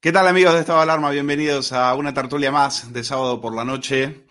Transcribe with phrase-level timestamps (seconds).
[0.00, 1.10] ¿Qué tal amigos de Estado de Alarma?
[1.10, 4.26] Bienvenidos a una tertulia más de sábado por la noche.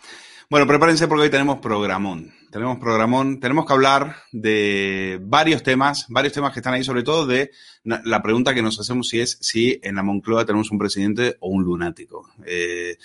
[0.49, 2.33] Bueno, prepárense porque hoy tenemos programón.
[2.49, 7.25] Tenemos programón, tenemos que hablar de varios temas, varios temas que están ahí, sobre todo
[7.27, 7.51] de
[7.83, 11.49] la pregunta que nos hacemos si es si en la Moncloa tenemos un presidente o
[11.49, 12.29] un lunático.
[12.45, 12.97] Eh,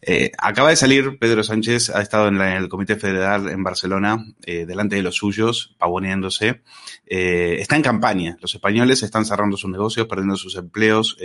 [0.00, 4.64] eh, acaba de salir Pedro Sánchez, ha estado en, el Comité Federal en Barcelona, eh,
[4.64, 6.62] delante de los suyos, pavoneándose.
[7.06, 8.36] Eh, está en campaña.
[8.40, 11.16] Los españoles están cerrando sus negocios, perdiendo sus empleos,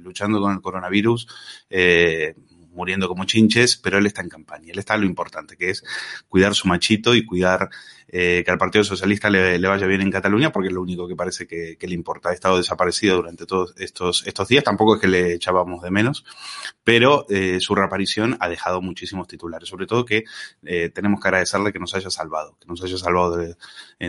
[0.00, 1.26] luchando con el coronavirus
[2.74, 4.72] muriendo como chinches, pero él está en campaña.
[4.72, 5.84] Él está en lo importante, que es
[6.28, 7.68] cuidar su machito y cuidar
[8.14, 11.16] eh, que al Partido Socialista le, vaya bien en Cataluña, porque es lo único que
[11.16, 12.28] parece que, le importa.
[12.28, 16.22] Ha estado desaparecido durante todos estos, estos días, tampoco es que le echábamos de menos,
[16.84, 20.24] pero eh, su reaparición ha dejado muchísimos titulares, sobre todo que
[20.62, 23.56] eh, tenemos que agradecerle que nos haya salvado, que nos haya salvado de,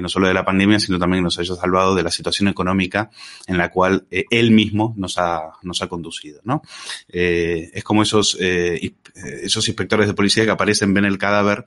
[0.02, 3.10] no solo de la pandemia, sino también que nos haya salvado de la situación económica
[3.48, 6.62] en la cual él mismo nos ha, nos ha conducido, ¿no?
[7.08, 11.64] es como esos, esos inspectores de policía que aparecen, ven el cadáver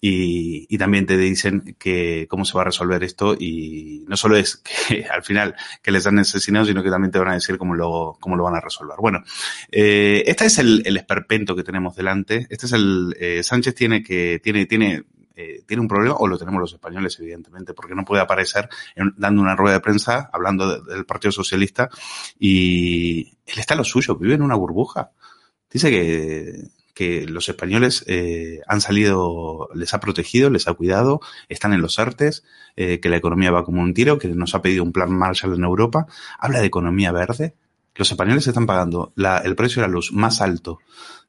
[0.00, 4.36] y, y, también te dicen que cómo se va a resolver esto y no solo
[4.36, 7.58] es que al final que les han asesinado, sino que también te van a decir
[7.58, 8.96] cómo lo, cómo lo van a resolver.
[9.00, 9.24] Bueno,
[9.72, 12.46] eh, este es el, el, esperpento que tenemos delante.
[12.48, 15.02] Este es el, eh, Sánchez tiene que, tiene, tiene,
[15.34, 18.68] eh, tiene un problema, o lo tenemos los españoles, evidentemente, porque no puede aparecer
[19.16, 21.88] dando una rueda de prensa hablando del Partido Socialista
[22.38, 25.10] y él está lo suyo, vive en una burbuja.
[25.70, 26.68] Dice que
[26.98, 32.00] que los españoles eh, han salido, les ha protegido, les ha cuidado, están en los
[32.00, 32.42] artes,
[32.74, 35.54] eh, que la economía va como un tiro, que nos ha pedido un plan Marshall
[35.54, 36.08] en Europa.
[36.40, 37.54] Habla de economía verde.
[37.94, 40.80] Los españoles están pagando el precio de la luz más alto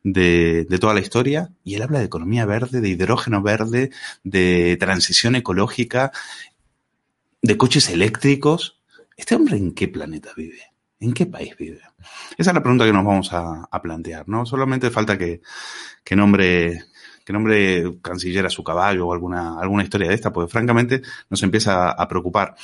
[0.03, 3.91] de, toda la historia y él habla de economía verde, de hidrógeno verde,
[4.23, 6.11] de transición ecológica,
[7.43, 8.79] de coches eléctricos.
[9.15, 10.68] ¿Este hombre en qué planeta vive?
[10.99, 11.81] ¿En qué país vive?
[12.37, 14.45] Esa es la pregunta que nos vamos a, plantear, ¿no?
[14.45, 15.41] Solamente falta que,
[16.03, 16.83] que nombre
[17.29, 21.43] que nombre canciller a su caballo o alguna, alguna historia de esta, porque francamente nos
[21.43, 22.55] empieza a, preocupar.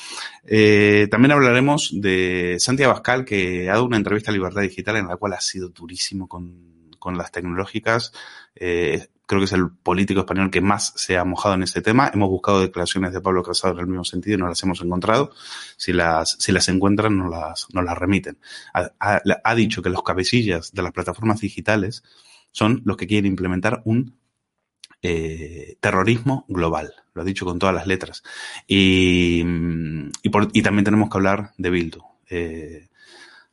[0.44, 5.08] Eh, también hablaremos de Santiago Abascal, que ha dado una entrevista a Libertad Digital en
[5.08, 8.12] la cual ha sido durísimo con, con las tecnológicas.
[8.56, 12.12] Eh, creo que es el político español que más se ha mojado en este tema.
[12.14, 15.32] Hemos buscado declaraciones de Pablo Casado en el mismo sentido y no las hemos encontrado.
[15.78, 18.38] Si las, si las encuentran, nos las, nos las remiten.
[18.74, 22.04] Ha, dicho que los cabecillas de las plataformas digitales
[22.52, 24.18] son los que quieren implementar un
[25.02, 26.94] eh, terrorismo global.
[27.14, 28.24] Lo ha dicho con todas las letras.
[28.68, 29.44] Y,
[30.24, 32.02] y también tenemos que hablar de Bildu.
[32.30, 32.88] Eh,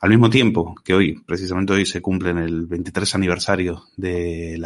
[0.03, 4.65] al mismo tiempo que hoy, precisamente hoy, se cumple el 23 aniversario del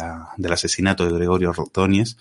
[0.49, 2.17] asesinato de Gregorio Ordóñez,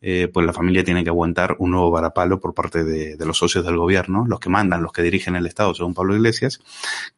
[0.00, 3.66] eh, pues la familia tiene que aguantar un nuevo varapalo por parte de, los socios
[3.66, 6.58] del gobierno, los que mandan, los que dirigen el Estado, según Pablo Iglesias,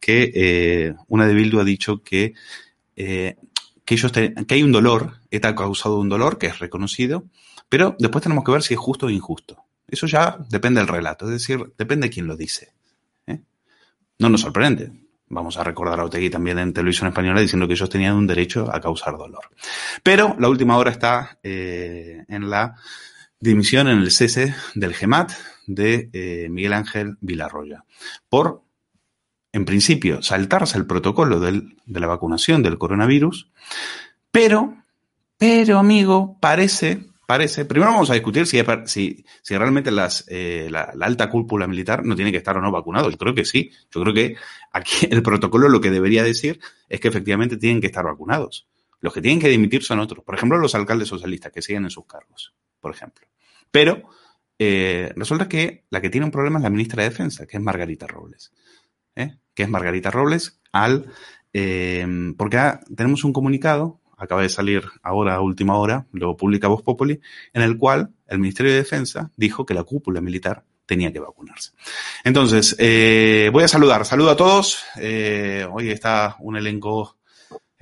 [0.01, 2.33] que eh, una de Bildu ha dicho que,
[2.97, 3.37] eh,
[3.85, 3.95] que,
[4.45, 7.23] que hay un dolor, ETA ha causado un dolor que es reconocido,
[7.69, 9.63] pero después tenemos que ver si es justo o injusto.
[9.87, 12.73] Eso ya depende del relato, es decir, depende de quién lo dice.
[14.19, 14.91] No nos sorprende.
[15.31, 18.69] Vamos a recordar a Otegui también en televisión española diciendo que ellos tenían un derecho
[18.71, 19.49] a causar dolor.
[20.03, 22.75] Pero la última hora está eh, en la
[23.39, 25.31] dimisión, en el cese del GEMAT
[25.67, 27.85] de eh, Miguel Ángel Villarroya.
[28.29, 28.63] Por,
[29.53, 33.49] en principio, saltarse el protocolo de la vacunación del coronavirus.
[34.31, 34.83] Pero,
[35.37, 37.63] pero amigo, parece parece.
[37.63, 42.13] Primero vamos a discutir si, si, si realmente las, eh, la, alta cúpula militar no
[42.13, 43.09] tiene que estar o no vacunado.
[43.09, 43.71] Yo creo que sí.
[43.89, 44.35] Yo creo que
[44.73, 48.67] aquí el protocolo lo que debería decir es que efectivamente tienen que estar vacunados.
[48.99, 50.25] Los que tienen que dimitir son otros.
[50.25, 53.25] Por ejemplo, los alcaldes socialistas que siguen en sus cargos, por ejemplo.
[53.71, 54.09] Pero
[54.59, 57.63] eh, resulta que la que tiene un problema es la ministra de Defensa, que es
[57.63, 58.51] Margarita Robles.
[59.15, 59.37] ¿eh?
[59.53, 61.05] Que es Margarita Robles al...
[61.53, 62.05] Eh,
[62.37, 62.57] porque
[62.93, 67.19] tenemos un comunicado acaba de salir ahora a última hora, lo publica Voz Populi,
[67.53, 71.71] en el cual el Ministerio de Defensa dijo que la cúpula militar tenía que vacunarse.
[72.23, 74.05] Entonces, eh, voy a saludar.
[74.05, 74.83] Saludo a todos.
[74.97, 77.17] Eh, hoy está un elenco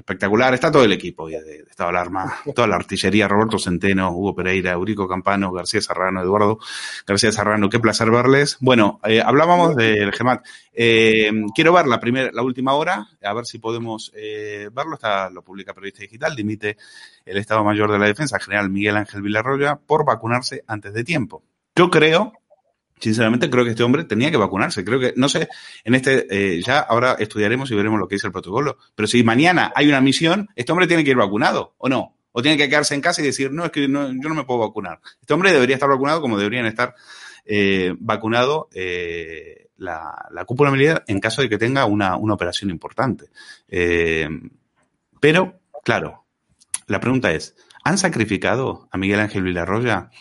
[0.09, 0.53] espectacular.
[0.55, 4.35] Está todo el equipo de, de Estado de Alarma, toda la artillería, Roberto Centeno, Hugo
[4.35, 6.57] Pereira, Eurico Campano, García Serrano, Eduardo
[7.05, 8.57] García Serrano, qué placer verles.
[8.59, 10.45] Bueno, eh, hablábamos del GEMAT.
[10.73, 14.95] Eh, quiero ver la primera, la última hora, a ver si podemos eh, verlo.
[14.95, 16.77] Está, lo publica Periodista Digital, dimite
[17.25, 21.43] el Estado Mayor de la Defensa, general Miguel Ángel Villarroya, por vacunarse antes de tiempo.
[21.75, 22.33] Yo creo
[22.99, 24.83] sinceramente creo que este hombre tenía que vacunarse.
[24.83, 25.47] Creo que, no sé,
[25.83, 28.77] en este, eh, ya ahora estudiaremos y veremos lo que dice el protocolo.
[28.95, 32.15] Pero si mañana hay una misión, este hombre tiene que ir vacunado, ¿o no?
[32.31, 34.59] O tiene que quedarse en casa y decir, no, es que yo no me puedo
[34.59, 34.99] vacunar.
[35.19, 36.95] Este hombre debería estar vacunado como deberían estar
[37.45, 42.69] eh, vacunado eh, la, la, cúpula militar en caso de que tenga una, una operación
[42.69, 43.29] importante.
[43.67, 44.29] Eh,
[45.19, 46.25] pero, claro,
[46.85, 50.11] la pregunta es, ¿han sacrificado a Miguel Ángel Villarroya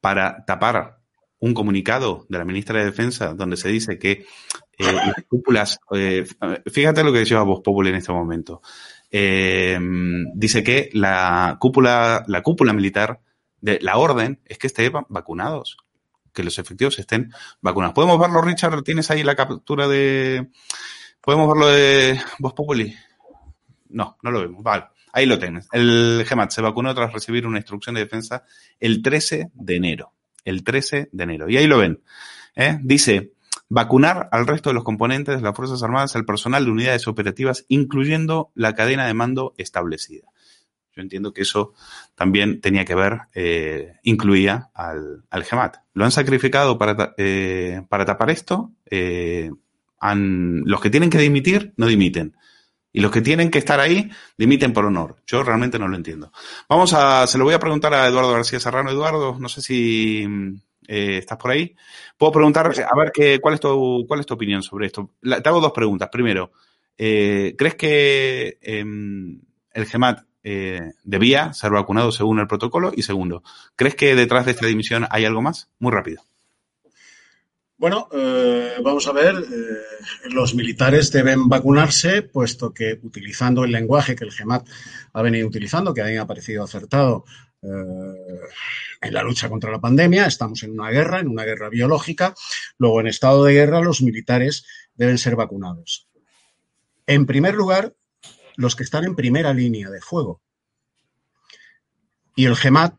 [0.00, 0.95] para tapar
[1.46, 4.26] un comunicado de la ministra de Defensa donde se dice que
[4.78, 6.26] eh, las cúpulas, eh,
[6.66, 8.60] fíjate lo que decía Voz Populi en este momento,
[9.10, 9.78] eh,
[10.34, 13.20] dice que la cúpula, la cúpula militar
[13.60, 15.78] de la orden es que estén vacunados,
[16.32, 17.94] que los efectivos estén vacunados.
[17.94, 18.82] ¿Podemos verlo, Richard?
[18.82, 20.50] ¿Tienes ahí la captura de...
[21.20, 22.94] ¿Podemos verlo de Voz Populi?
[23.88, 24.62] No, no lo vemos.
[24.62, 24.84] Vale.
[25.12, 25.66] Ahí lo tienes.
[25.72, 28.44] El GEMAT se vacunó tras recibir una instrucción de defensa
[28.78, 30.15] el 13 de enero
[30.46, 31.50] el 13 de enero.
[31.50, 32.00] Y ahí lo ven.
[32.54, 32.78] ¿eh?
[32.82, 33.32] Dice,
[33.68, 37.66] vacunar al resto de los componentes de las Fuerzas Armadas, al personal de unidades operativas,
[37.68, 40.28] incluyendo la cadena de mando establecida.
[40.94, 41.74] Yo entiendo que eso
[42.14, 45.76] también tenía que ver, eh, incluía al, al, GEMAT.
[45.92, 48.72] Lo han sacrificado para, eh, para tapar esto.
[48.90, 49.50] Eh,
[50.00, 52.34] los que tienen que dimitir, no dimiten.
[52.96, 55.16] Y los que tienen que estar ahí, dimiten por honor.
[55.26, 56.32] Yo realmente no lo entiendo.
[56.66, 58.90] Vamos a, se lo voy a preguntar a Eduardo García Serrano.
[58.90, 60.26] Eduardo, no sé si
[60.88, 61.76] eh, estás por ahí.
[62.16, 65.10] Puedo preguntar, a ver, qué, cuál, es tu, cuál es tu opinión sobre esto.
[65.20, 66.08] La, te hago dos preguntas.
[66.10, 66.52] Primero,
[66.96, 68.84] eh, ¿crees que eh,
[69.72, 72.92] el GEMAT eh, debía ser vacunado según el protocolo?
[72.96, 73.42] Y segundo,
[73.76, 75.68] ¿crees que detrás de esta dimisión hay algo más?
[75.80, 76.22] Muy rápido.
[77.78, 84.16] Bueno, eh, vamos a ver, eh, los militares deben vacunarse, puesto que utilizando el lenguaje
[84.16, 84.66] que el GEMAT
[85.12, 87.26] ha venido utilizando, que a mí me ha parecido acertado
[87.60, 87.68] eh,
[89.02, 92.34] en la lucha contra la pandemia, estamos en una guerra, en una guerra biológica,
[92.78, 94.64] luego en estado de guerra los militares
[94.94, 96.08] deben ser vacunados.
[97.06, 97.94] En primer lugar,
[98.56, 100.40] los que están en primera línea de fuego.
[102.34, 102.94] Y el GEMAT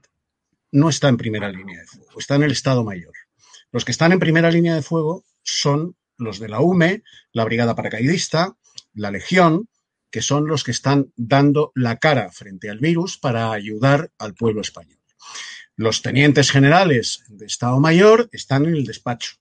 [0.72, 3.16] no está en primera línea de fuego, está en el Estado Mayor.
[3.71, 7.75] Los que están en primera línea de fuego son los de la UME, la Brigada
[7.75, 8.55] Paracaidista,
[8.93, 9.69] la Legión
[10.09, 14.62] que son los que están dando la cara frente al virus para ayudar al pueblo
[14.62, 15.00] español.
[15.75, 19.36] Los tenientes generales de Estado Mayor están en el despacho.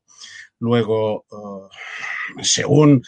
[0.58, 3.02] Luego, eh, según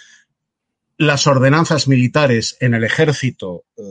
[0.97, 3.83] las ordenanzas militares en el ejército eh,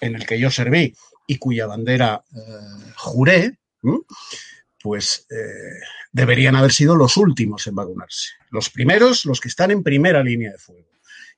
[0.00, 0.94] en el que yo serví
[1.26, 3.58] y cuya bandera eh, juré,
[4.82, 5.26] pues
[6.12, 8.30] deberían haber sido los últimos en vacunarse.
[8.50, 10.88] Los primeros, los que están en primera línea de fuego.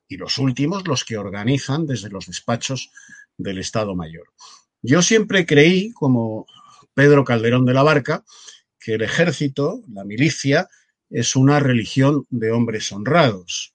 [0.09, 2.91] Y los últimos, los que organizan desde los despachos
[3.37, 4.29] del Estado Mayor.
[4.83, 6.47] Yo siempre creí, como
[6.95, 8.25] Pedro Calderón de la Barca,
[8.79, 10.69] que el ejército, la milicia,
[11.11, 13.75] es una religión de hombres honrados.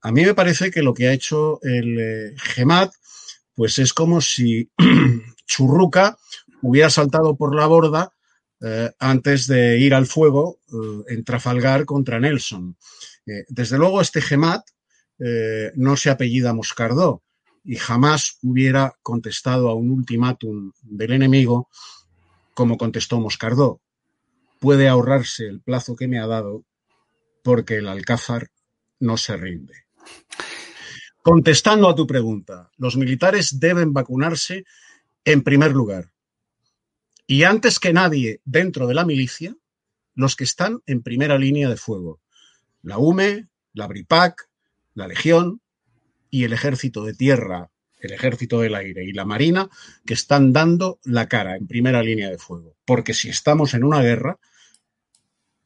[0.00, 2.92] A mí me parece que lo que ha hecho el eh, GEMAT,
[3.54, 4.70] pues es como si
[5.46, 6.16] Churruca
[6.62, 8.15] hubiera saltado por la borda
[8.60, 12.76] eh, antes de ir al fuego eh, en Trafalgar contra Nelson.
[13.48, 14.62] desde luego, este GEMAT
[15.74, 17.24] no se apellida Moscardó
[17.64, 21.68] y jamás hubiera contestado a un ultimátum del enemigo
[22.54, 23.82] como contestó Moscardó,
[24.60, 26.64] puede ahorrarse el plazo que me ha dado
[27.44, 28.48] porque el Alcázar
[28.98, 29.74] no se rinde.
[31.22, 34.64] Contestando a tu pregunta, los militares deben vacunarse
[35.24, 36.12] en primer lugar.
[37.26, 39.54] Y antes que nadie dentro de la milicia,
[40.14, 42.20] los que están en primera línea de fuego.
[42.82, 44.48] La UME, la BRIPAC,
[44.94, 45.60] la Legión
[46.30, 47.70] y el Ejército de Tierra
[48.06, 49.68] el Ejército del Aire y la Marina,
[50.04, 52.76] que están dando la cara en primera línea de fuego.
[52.84, 54.38] Porque si estamos en una guerra,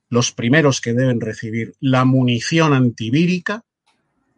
[0.08, 3.64] los primeros que deben recibir la munición antivírica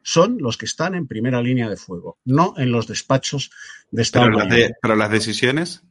[0.03, 3.51] son los que están en primera línea de fuego, no en los despachos
[3.91, 4.31] de Estado.
[4.81, 5.83] Pero, las, decisiones,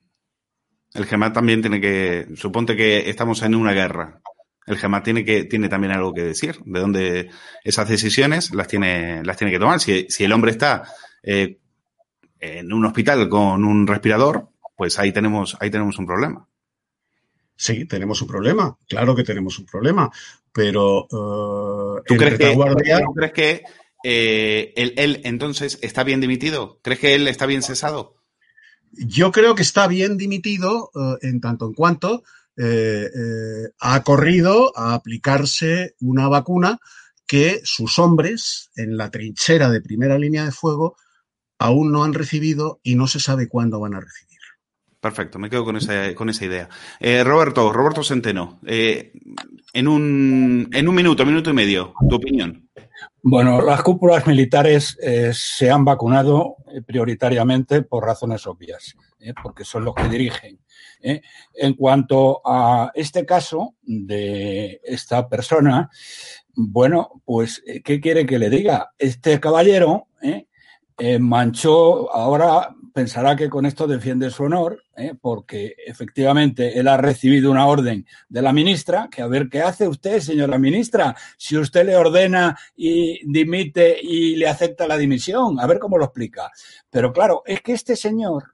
[0.93, 4.21] el GEMAT también tiene que, suponte que estamos en una guerra,
[4.65, 7.29] el GEMAT tiene que tiene también algo que decir, de dónde
[7.63, 9.79] esas decisiones las tiene las tiene que tomar.
[9.79, 10.83] Si, si el hombre está
[11.23, 11.57] eh,
[12.39, 16.47] en un hospital con un respirador, pues ahí tenemos, ahí tenemos un problema.
[17.55, 20.09] Sí, tenemos un problema, claro que tenemos un problema,
[20.51, 22.57] pero uh, ¿Tú, crees que,
[23.15, 23.63] crees que
[24.03, 26.79] eh, él, entonces está bien dimitido?
[26.81, 28.15] ¿Crees que él está bien cesado?
[28.93, 32.23] Yo creo que está bien dimitido uh, en tanto en cuanto
[32.57, 33.07] eh,
[33.79, 36.79] ha corrido a aplicarse una vacuna
[37.25, 40.97] que sus hombres en la trinchera de primera línea de fuego
[41.59, 44.39] aún no han recibido y no se sabe cuándo van a recibir.
[44.99, 46.69] Perfecto, me quedo con esa, con esa idea.
[46.99, 49.13] Eh, Roberto, Roberto Centeno, eh,
[49.73, 52.69] en, un, en un minuto, minuto y medio, tu opinión.
[53.23, 58.95] Bueno, las cúpulas militares eh, se han vacunado prioritariamente por razones obvias,
[59.43, 60.59] porque son los que dirigen.
[61.01, 65.89] En cuanto a este caso de esta persona,
[66.55, 68.91] bueno, pues, ¿qué quiere que le diga?
[68.97, 70.07] Este caballero
[71.03, 76.95] eh, manchó, ahora pensará que con esto defiende su honor, eh, porque efectivamente él ha
[76.95, 81.57] recibido una orden de la ministra, que a ver qué hace usted, señora ministra, si
[81.57, 86.51] usted le ordena y dimite y le acepta la dimisión, a ver cómo lo explica.
[86.89, 88.53] Pero claro, es que este señor,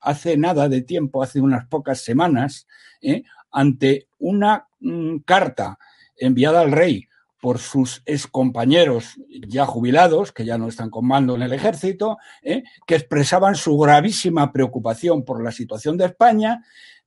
[0.00, 2.66] hace nada de tiempo, hace unas pocas semanas,
[3.02, 5.78] eh, ante una mm, carta
[6.16, 7.08] enviada al rey
[7.40, 12.64] por sus excompañeros ya jubilados, que ya no están con mando en el ejército, ¿eh?
[12.86, 16.64] que expresaban su gravísima preocupación por la situación de España,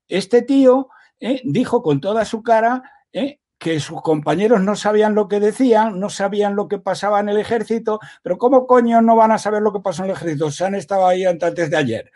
[0.08, 1.42] este tío ¿eh?
[1.44, 2.84] dijo con toda su cara
[3.14, 3.40] ¿eh?
[3.58, 7.38] que sus compañeros no sabían lo que decían, no sabían lo que pasaba en el
[7.38, 10.50] ejército, pero ¿cómo coño no van a saber lo que pasó en el ejército?
[10.50, 12.12] Se han estado ahí antes de ayer.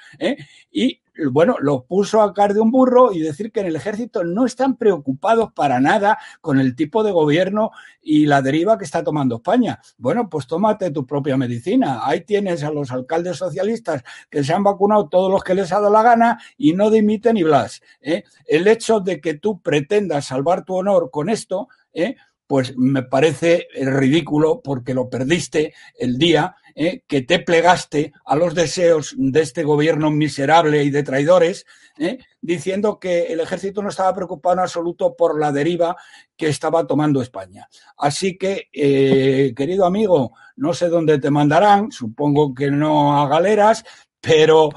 [1.31, 4.45] Bueno, lo puso a caer de un burro y decir que en el ejército no
[4.45, 9.37] están preocupados para nada con el tipo de gobierno y la deriva que está tomando
[9.37, 9.79] España.
[9.97, 12.01] Bueno, pues tómate tu propia medicina.
[12.03, 15.79] Ahí tienes a los alcaldes socialistas que se han vacunado todos los que les ha
[15.79, 17.81] dado la gana y no dimiten ni blas.
[18.01, 18.23] ¿eh?
[18.45, 22.15] El hecho de que tú pretendas salvar tu honor con esto, ¿eh?
[22.47, 27.03] pues me parece ridículo porque lo perdiste el día ¿eh?
[27.07, 31.65] que te plegaste a los deseos de este gobierno miserable y de traidores,
[31.97, 32.19] ¿eh?
[32.41, 35.95] diciendo que el ejército no estaba preocupado en absoluto por la deriva
[36.35, 37.67] que estaba tomando España.
[37.97, 43.85] Así que, eh, querido amigo, no sé dónde te mandarán, supongo que no a galeras,
[44.19, 44.69] pero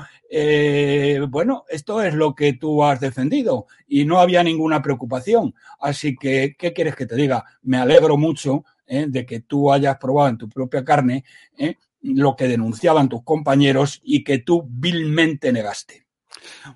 [1.30, 5.54] bueno, esto es lo que tú has defendido y no había ninguna preocupación.
[5.80, 7.46] Así que, ¿qué quieres que te diga?
[7.62, 11.24] Me alegro mucho de que tú hayas probado en tu propia carne
[12.02, 16.06] lo que denunciaban tus compañeros y que tú vilmente negaste.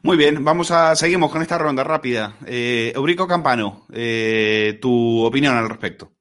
[0.02, 2.36] Muy bien, vamos a seguimos con esta ronda rápida.
[2.46, 6.12] Eh, Eurico Campano, eh, tu opinión al respecto.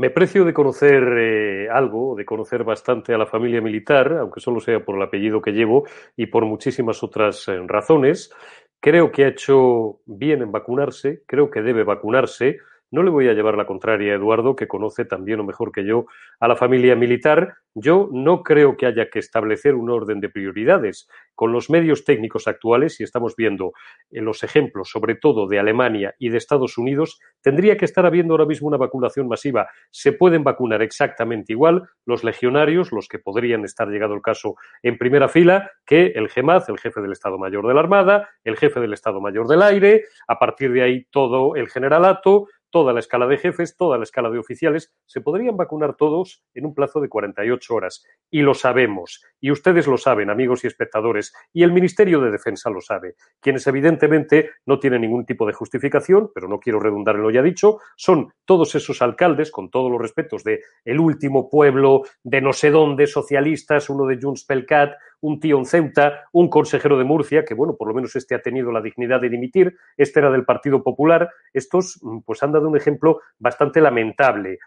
[0.00, 4.60] Me precio de conocer eh, algo, de conocer bastante a la familia militar, aunque solo
[4.60, 8.30] sea por el apellido que llevo y por muchísimas otras eh, razones.
[8.78, 12.58] Creo que ha hecho bien en vacunarse, creo que debe vacunarse.
[12.90, 15.84] No le voy a llevar la contraria a Eduardo, que conoce también o mejor que
[15.84, 16.06] yo
[16.40, 17.54] a la familia militar.
[17.74, 21.08] Yo no creo que haya que establecer un orden de prioridades.
[21.34, 23.72] Con los medios técnicos actuales, y estamos viendo
[24.10, 28.34] en los ejemplos, sobre todo de Alemania y de Estados Unidos, tendría que estar habiendo
[28.34, 29.68] ahora mismo una vacunación masiva.
[29.90, 34.98] Se pueden vacunar exactamente igual los legionarios, los que podrían estar, llegado el caso, en
[34.98, 38.80] primera fila, que el GEMAZ, el jefe del Estado Mayor de la Armada, el jefe
[38.80, 43.26] del Estado Mayor del Aire, a partir de ahí todo el generalato, toda la escala
[43.26, 47.08] de jefes, toda la escala de oficiales, se podrían vacunar todos en un plazo de
[47.08, 48.04] 48 horas.
[48.30, 49.24] Y lo sabemos.
[49.40, 51.32] Y ustedes lo saben, amigos y espectadores.
[51.52, 53.14] Y el Ministerio de Defensa lo sabe.
[53.40, 57.42] Quienes evidentemente no tienen ningún tipo de justificación, pero no quiero redundar en lo ya
[57.42, 62.52] dicho, son todos esos alcaldes, con todos los respetos de el último pueblo de no
[62.52, 67.44] sé dónde, socialistas, uno de Junts Pelcat, un tío en Ceuta, un consejero de Murcia,
[67.44, 70.44] que bueno, por lo menos este ha tenido la dignidad de dimitir, este era del
[70.44, 74.58] Partido Popular, estos mm, pues han dado un ejemplo bastante lamentable.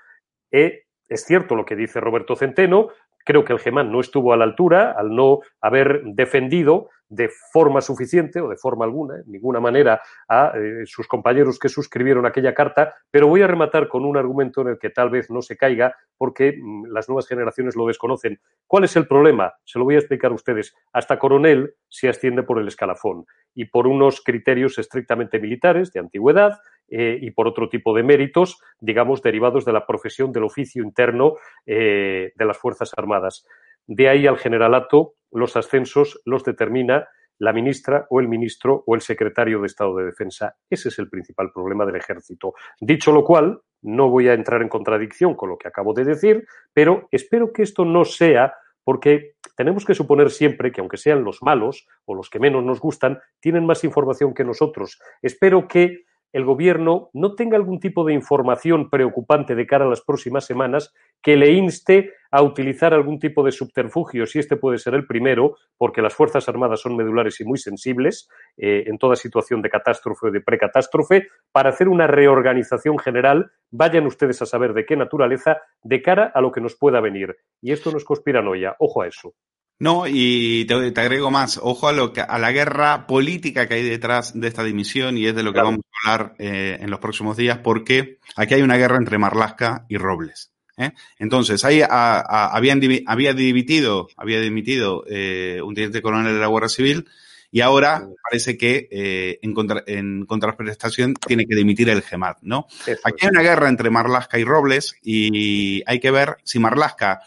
[0.51, 2.89] Eh, es cierto lo que dice Roberto Centeno,
[3.25, 7.81] creo que el GEMAN no estuvo a la altura al no haber defendido de forma
[7.81, 12.53] suficiente o de forma alguna, en ninguna manera, a eh, sus compañeros que suscribieron aquella
[12.53, 15.57] carta, pero voy a rematar con un argumento en el que tal vez no se
[15.57, 18.39] caiga porque mm, las nuevas generaciones lo desconocen.
[18.65, 19.53] ¿Cuál es el problema?
[19.65, 20.73] Se lo voy a explicar a ustedes.
[20.93, 26.59] Hasta coronel se asciende por el escalafón y por unos criterios estrictamente militares de antigüedad
[26.91, 31.35] eh, y por otro tipo de méritos, digamos, derivados de la profesión del oficio interno
[31.65, 33.47] eh, de las Fuerzas Armadas.
[33.87, 37.07] De ahí al generalato, los ascensos los determina
[37.39, 40.57] la ministra o el ministro o el secretario de Estado de Defensa.
[40.69, 42.53] Ese es el principal problema del ejército.
[42.79, 46.45] Dicho lo cual, no voy a entrar en contradicción con lo que acabo de decir,
[46.73, 51.41] pero espero que esto no sea porque tenemos que suponer siempre que aunque sean los
[51.41, 54.99] malos o los que menos nos gustan, tienen más información que nosotros.
[55.21, 60.01] Espero que el gobierno no tenga algún tipo de información preocupante de cara a las
[60.01, 64.93] próximas semanas que le inste a utilizar algún tipo de subterfugio, si este puede ser
[64.93, 69.61] el primero, porque las Fuerzas Armadas son medulares y muy sensibles eh, en toda situación
[69.61, 74.85] de catástrofe o de precatástrofe, para hacer una reorganización general, vayan ustedes a saber de
[74.85, 77.35] qué naturaleza, de cara a lo que nos pueda venir.
[77.61, 79.33] Y esto no es conspiranoia, ojo a eso.
[79.81, 83.83] No, y te, agrego más, ojo a, lo que, a la guerra política que hay
[83.83, 86.99] detrás de esta dimisión y es de lo que vamos a hablar eh, en los
[86.99, 90.51] próximos días, porque aquí hay una guerra entre Marlasca y Robles.
[90.77, 90.91] ¿eh?
[91.17, 97.07] Entonces, ahí habían, había dimitido, había dimitido eh, un teniente coronel de la Guerra Civil
[97.49, 102.67] y ahora parece que en, contra, en contraprestación tiene que dimitir el GEMAT, ¿no?
[103.03, 107.21] Aquí hay una guerra entre Marlasca y Robles y hay que ver si Marlasca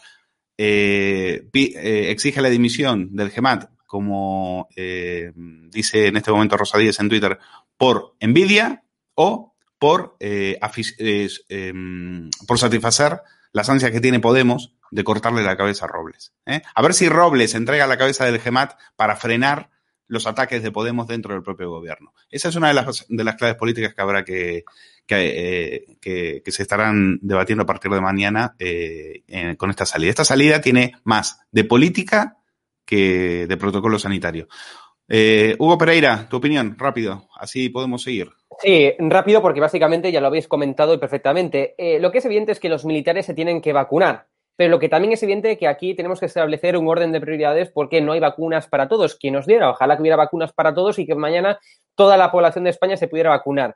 [0.57, 6.99] eh, eh, exige la dimisión del GEMAT, como eh, dice en este momento Rosa Díez
[6.99, 7.39] en Twitter,
[7.77, 8.83] por envidia
[9.15, 15.89] o por, em, por satisfacer las ansias que tiene Podemos de cortarle la cabeza a
[15.89, 16.33] Robles.
[16.45, 19.69] A ver si Robles entrega la cabeza del GEMAT para frenar
[20.07, 22.13] los ataques de Podemos dentro del propio gobierno.
[22.29, 24.63] Esa es una de las, de las claves políticas que habrá que,
[25.05, 29.23] que, eh, que, se estarán debatiendo a partir de mañana eh,
[29.57, 30.09] con esta salida.
[30.09, 32.37] Esta salida tiene más de política
[32.85, 34.47] que de protocolo sanitario.
[35.07, 38.29] Eh, Hugo Pereira, tu opinión, rápido, así podemos seguir.
[38.59, 41.75] Sí, rápido porque básicamente ya lo habéis comentado perfectamente.
[41.99, 44.27] lo que es evidente es que los militares se tienen que vacunar.
[44.57, 47.19] Pero lo que también es evidente es que aquí tenemos que establecer un orden de
[47.19, 49.15] prioridades porque no hay vacunas para todos.
[49.15, 51.59] Quien nos diera, ojalá que hubiera vacunas para todos y que mañana
[51.93, 53.75] toda la población de España se pudiera vacunar.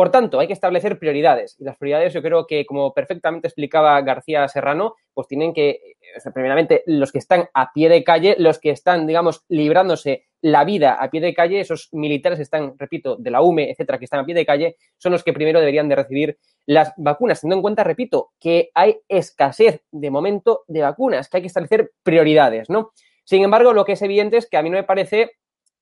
[0.00, 1.56] Por tanto, hay que establecer prioridades.
[1.58, 6.30] Y las prioridades yo creo que, como perfectamente explicaba García Serrano, pues tienen que, eh,
[6.32, 10.94] primeramente, los que están a pie de calle, los que están, digamos, librándose la vida
[10.94, 14.24] a pie de calle, esos militares están, repito, de la UME, etcétera, que están a
[14.24, 17.84] pie de calle, son los que primero deberían de recibir las vacunas, teniendo en cuenta,
[17.84, 22.92] repito, que hay escasez de momento de vacunas, que hay que establecer prioridades, ¿no?
[23.24, 25.32] Sin embargo, lo que es evidente es que a mí no me parece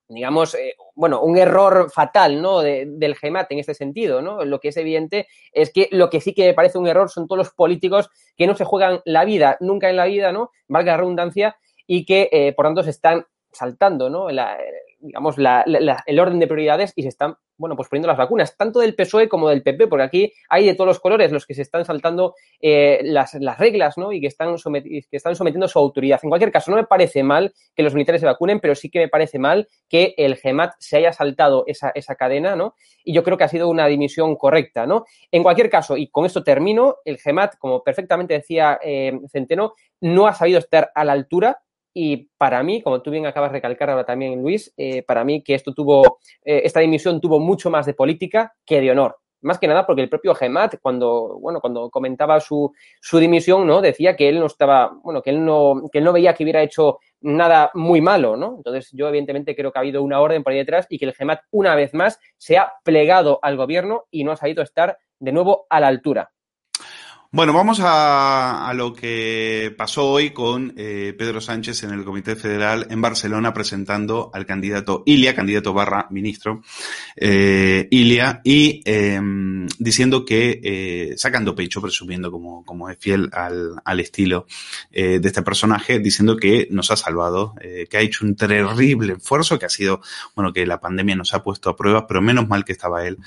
[0.08, 2.60] digamos, eh, bueno, un error fatal, ¿no?
[2.60, 4.44] del GEMAT en este sentido, ¿no?
[4.44, 7.26] Lo que es evidente es que lo que sí que me parece un error son
[7.26, 10.50] todos los políticos que no se juegan la vida, nunca en la vida, ¿no?
[10.66, 11.56] Valga la redundancia,
[11.88, 14.28] y que, eh, por tanto, se están saltando, ¿no?
[14.98, 18.94] Digamos, el orden de prioridades y se están bueno, pues poniendo las vacunas, tanto del
[18.94, 21.84] PSOE como del PP, porque aquí hay de todos los colores los que se están
[21.84, 24.12] saltando eh, las, reglas, ¿no?
[24.12, 26.20] Y que están, que están sometiendo su autoridad.
[26.22, 29.00] En cualquier caso, no me parece mal que los militares se vacunen, pero sí que
[29.00, 32.74] me parece mal que el GEMAT se haya saltado esa, esa cadena, ¿no?
[33.02, 35.04] Y yo creo que ha sido una dimisión correcta, ¿no?
[35.32, 40.28] En cualquier caso, y con esto termino, el GEMAT, como perfectamente decía eh, Centeno, no
[40.28, 41.58] ha sabido estar a la altura
[42.00, 45.42] y para mí, como tú bien acabas de recalcar ahora también, Luis, eh, para mí
[45.42, 49.16] que esto tuvo, eh, esta dimisión tuvo mucho más de política que de honor.
[49.40, 53.80] Más que nada porque el propio Gemat, cuando, bueno, cuando comentaba su, su dimisión, ¿no?
[53.80, 56.62] Decía que él no estaba, bueno, que él no, que él no veía que hubiera
[56.62, 58.54] hecho nada muy malo, ¿no?
[58.58, 61.14] Entonces, yo evidentemente creo que ha habido una orden por ahí detrás y que el
[61.14, 65.32] GEMAT, una vez más, se ha plegado al gobierno y no ha sabido estar de
[65.32, 66.30] nuevo a la altura.
[67.30, 72.86] Bueno, vamos a, lo que pasó hoy con eh, Pedro Sánchez en el Comité Federal
[72.88, 76.62] en Barcelona presentando al candidato Ilia, candidato barra ministro
[77.16, 83.74] eh, Ilia, y em, diciendo que, eh, sacando pecho, presumiendo como, como es fiel al,
[83.84, 84.46] al estilo
[84.90, 89.66] de este personaje, diciendo que nos ha salvado, que ha hecho un terrible esfuerzo, que
[89.66, 90.00] ha sido,
[90.34, 93.18] bueno, que la pandemia nos ha puesto a prueba, pero menos mal que estaba él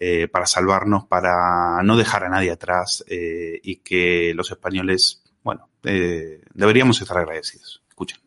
[0.00, 5.68] eh, para salvarnos, para no dejar a nadie atrás eh, y que los españoles, bueno,
[5.82, 7.82] eh, deberíamos estar agradecidos.
[7.88, 8.20] Escuchen.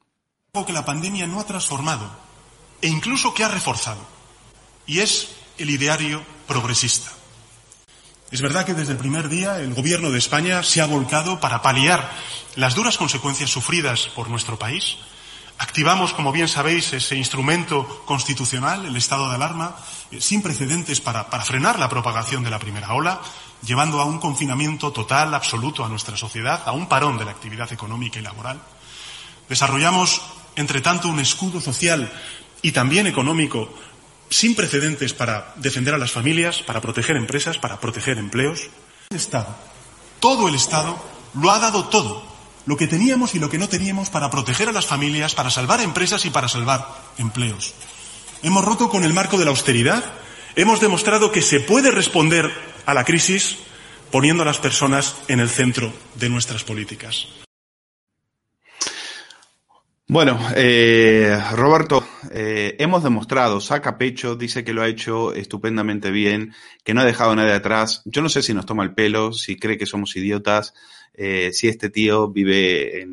[0.66, 2.12] Que la pandemia no ha transformado
[2.82, 4.02] e incluso que ha reforzado,
[4.86, 7.12] y es el ideario progresista.
[8.32, 11.62] Es verdad que desde el primer día el Gobierno de España se ha volcado para
[11.62, 12.10] paliar
[12.56, 14.98] las duras consecuencias sufridas por nuestro país.
[15.62, 19.76] Activamos, como bien sabéis, ese instrumento constitucional, el estado de alarma,
[20.10, 23.22] eh, sin precedentes para, frenar la propagación de la primera ola,
[23.62, 27.72] llevando a un confinamiento total, absoluto a nuestra sociedad, a un parón de la actividad
[27.72, 28.60] económica y laboral.
[29.50, 30.24] Desarrollamos,
[30.56, 32.12] entre tanto, un escudo social
[32.64, 33.72] y también económico
[34.32, 38.62] sin precedentes para defender a las familias, para proteger empresas, para proteger empleos.
[39.12, 39.56] El Estado,
[40.20, 40.98] todo el Estado,
[41.36, 42.31] lo ha dado todo,
[42.66, 45.82] lo que teníamos y lo que no teníamos para proteger a las familias, para salvar
[45.82, 47.74] empresas y para salvar empleos.
[48.44, 50.04] Hemos roto con el marco de la austeridad.
[50.56, 52.52] Hemos demostrado que se puede responder
[52.86, 53.58] a la crisis
[54.12, 57.28] poniendo a las personas en el centro de nuestras políticas.
[60.08, 66.54] Bueno, eh, Roberto, eh, hemos demostrado, saca pecho, dice que lo ha hecho estupendamente bien,
[66.84, 68.02] que no ha dejado a nadie atrás.
[68.04, 70.74] Yo no sé si nos toma el pelo, si cree que somos idiotas,
[71.14, 73.06] eh, si este tío vive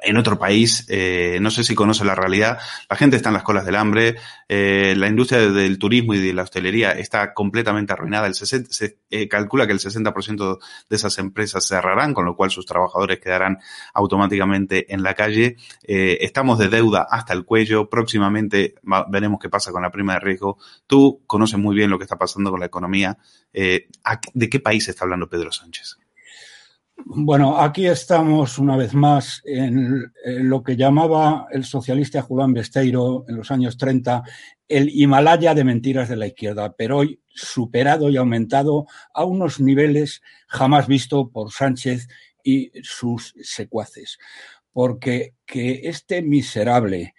[0.00, 3.42] en otro país, eh, no sé si conoce la realidad, la gente está en las
[3.42, 4.16] colas del hambre,
[4.48, 9.28] eh, la industria del turismo y de la hostelería está completamente arruinada, el se eh,
[9.28, 13.58] calcula que el 60% de esas empresas cerrarán, con lo cual sus trabajadores quedarán
[13.92, 18.74] automáticamente en la calle, estamos de deuda hasta el cuello, próximamente
[19.08, 22.16] veremos qué pasa con la prima de riesgo, tú conoces muy bien lo que está
[22.16, 23.18] pasando con la economía,
[23.52, 25.98] ¿de qué país está hablando Pedro Sánchez?
[27.04, 33.36] Bueno, aquí estamos una vez más en, lo que llamaba el socialista Julián Besteiro en
[33.36, 34.22] los años 30
[34.66, 40.22] el Himalaya de mentiras de la izquierda, pero hoy superado y aumentado a unos niveles
[40.48, 42.08] jamás visto por Sánchez
[42.42, 44.18] y sus secuaces.
[44.72, 47.14] Porque que este miserable,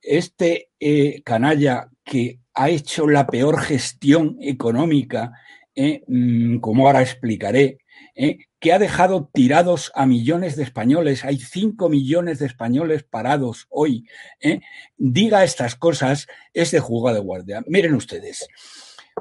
[0.00, 5.32] este eh, canalla que ha hecho la peor gestión económica,
[5.74, 7.78] eh, mm, como ahora explicaré,
[8.14, 13.66] eh, que ha dejado tirados a millones de españoles, hay cinco millones de españoles parados
[13.68, 14.08] hoy,
[14.40, 14.62] ¿eh?
[14.96, 17.62] diga estas cosas, es de jugada de guardia.
[17.66, 18.48] Miren ustedes,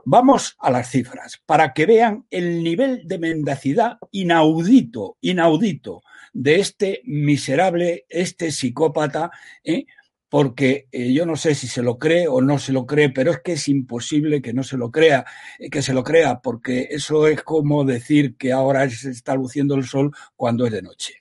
[0.05, 7.01] vamos a las cifras para que vean el nivel de mendacidad inaudito, inaudito de este
[7.03, 9.29] miserable, este psicópata,
[9.65, 9.87] ¿eh?
[10.33, 13.29] Porque eh, yo no sé si se lo cree o no se lo cree, pero
[13.29, 15.23] es que es imposible que no se lo crea,
[15.59, 19.75] eh, que se lo crea, porque eso es como decir que ahora se está luciendo
[19.75, 21.19] el sol cuando es de noche.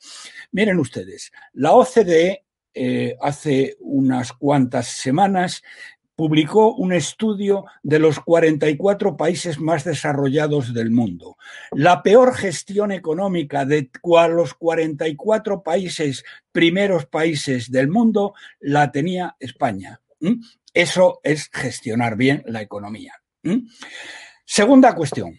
[0.53, 5.63] Miren ustedes, la OCDE eh, hace unas cuantas semanas
[6.15, 11.37] publicó un estudio de los 44 países más desarrollados del mundo.
[11.73, 13.91] La peor gestión económica de
[14.31, 20.01] los 44 países, primeros países del mundo, la tenía España.
[20.75, 23.15] Eso es gestionar bien la economía.
[24.45, 25.39] Segunda cuestión.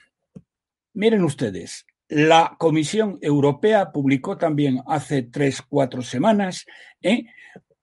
[0.93, 6.65] Miren ustedes, la Comisión Europea publicó también hace tres, cuatro semanas
[7.01, 7.25] ¿eh?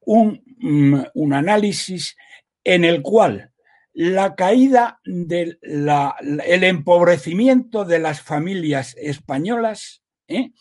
[0.01, 2.17] un, mm, un análisis
[2.65, 3.53] en el cual
[3.93, 10.53] la caída del el empobrecimiento de las familias españolas ¿eh?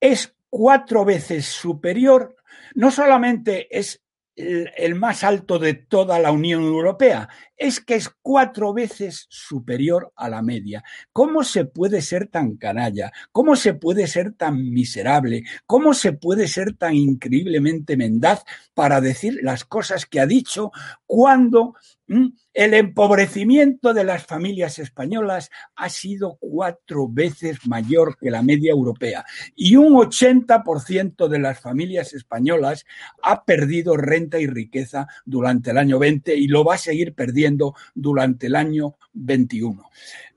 [0.00, 2.36] es cuatro veces superior,
[2.74, 4.02] no solamente es
[4.36, 7.28] el, más alto de toda la Unión Europea.
[7.56, 10.84] Es que es cuatro veces superior a la media.
[11.12, 13.12] ¿Cómo se puede ser tan canalla?
[13.32, 15.44] ¿Cómo se puede ser tan miserable?
[15.66, 18.44] ¿Cómo se puede ser tan increíblemente mendaz
[18.74, 20.70] para decir las cosas que ha dicho
[21.06, 21.74] cuando
[22.08, 29.24] el empobrecimiento de las familias españolas ha sido cuatro veces mayor que la media europea.
[29.54, 32.86] Y un 80% de las familias españolas
[33.22, 37.74] ha perdido renta y riqueza durante el año 20 y lo va a seguir perdiendo
[37.94, 39.90] durante el año 21.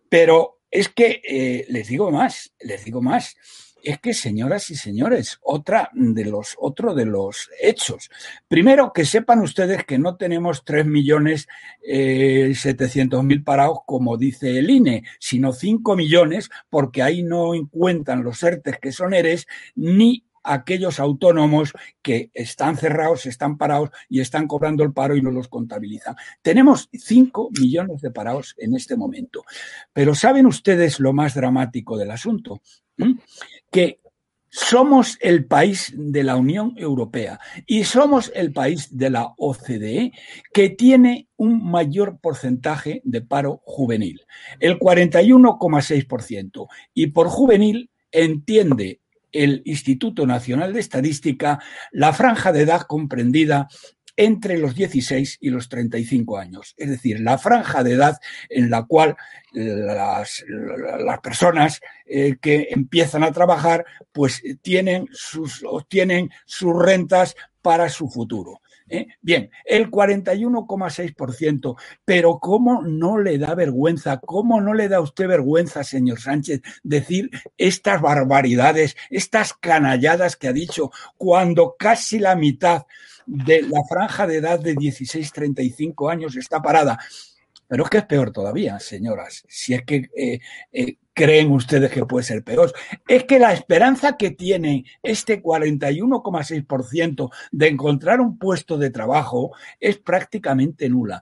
[0.10, 3.36] Pero es que eh, les digo más, les digo más
[3.84, 8.10] es que, señoras y señores, otra de los, otro de los hechos.
[8.48, 11.48] Primero, que sepan ustedes que no tenemos 3 millones
[11.82, 12.54] eh,
[13.24, 18.80] mil parados, como dice el INE, sino 5 millones, porque ahí no encuentran los ERTES
[18.80, 24.93] que son ERES, ni aquellos autónomos que están cerrados, están parados y están cobrando el
[24.93, 26.15] paro y no los contabilizan.
[26.41, 29.43] Tenemos 5 millones de parados en este momento.
[29.93, 32.62] Pero ¿saben ustedes lo más dramático del asunto?
[32.97, 33.13] ¿Mm?
[33.71, 33.99] Que
[34.49, 40.12] somos el país de la Unión Europea y somos el país de la OCDE
[40.52, 44.21] que tiene un mayor porcentaje de paro juvenil,
[44.60, 46.67] el 41,6%.
[46.93, 51.60] Y por juvenil entiende el Instituto Nacional de Estadística
[51.92, 53.68] la franja de edad comprendida
[54.20, 58.18] entre los 16 y los 35 años, es decir, la franja de edad
[58.50, 59.15] en la cual
[59.54, 60.44] las,
[61.00, 68.10] las personas eh, que empiezan a trabajar pues tienen sus, obtienen sus rentas para su
[68.10, 68.62] futuro.
[68.89, 69.08] ¿Eh?
[69.21, 71.75] Bien, el 41,6%,
[72.06, 76.62] pero ¿cómo no le da vergüenza, cómo no le da a usted vergüenza, señor Sánchez,
[76.84, 82.86] decir estas barbaridades, estas canalladas que ha dicho, cuando casi la mitad
[83.25, 86.99] de la franja de edad de 16-35 años está parada?
[87.67, 90.39] Pero es que es peor todavía, señoras, si es que eh,
[90.71, 92.71] eh, creen ustedes que puede ser peor.
[93.05, 99.51] Es que la esperanza que tiene este 41,6% de encontrar un puesto de trabajo
[99.82, 101.21] es prácticamente nula,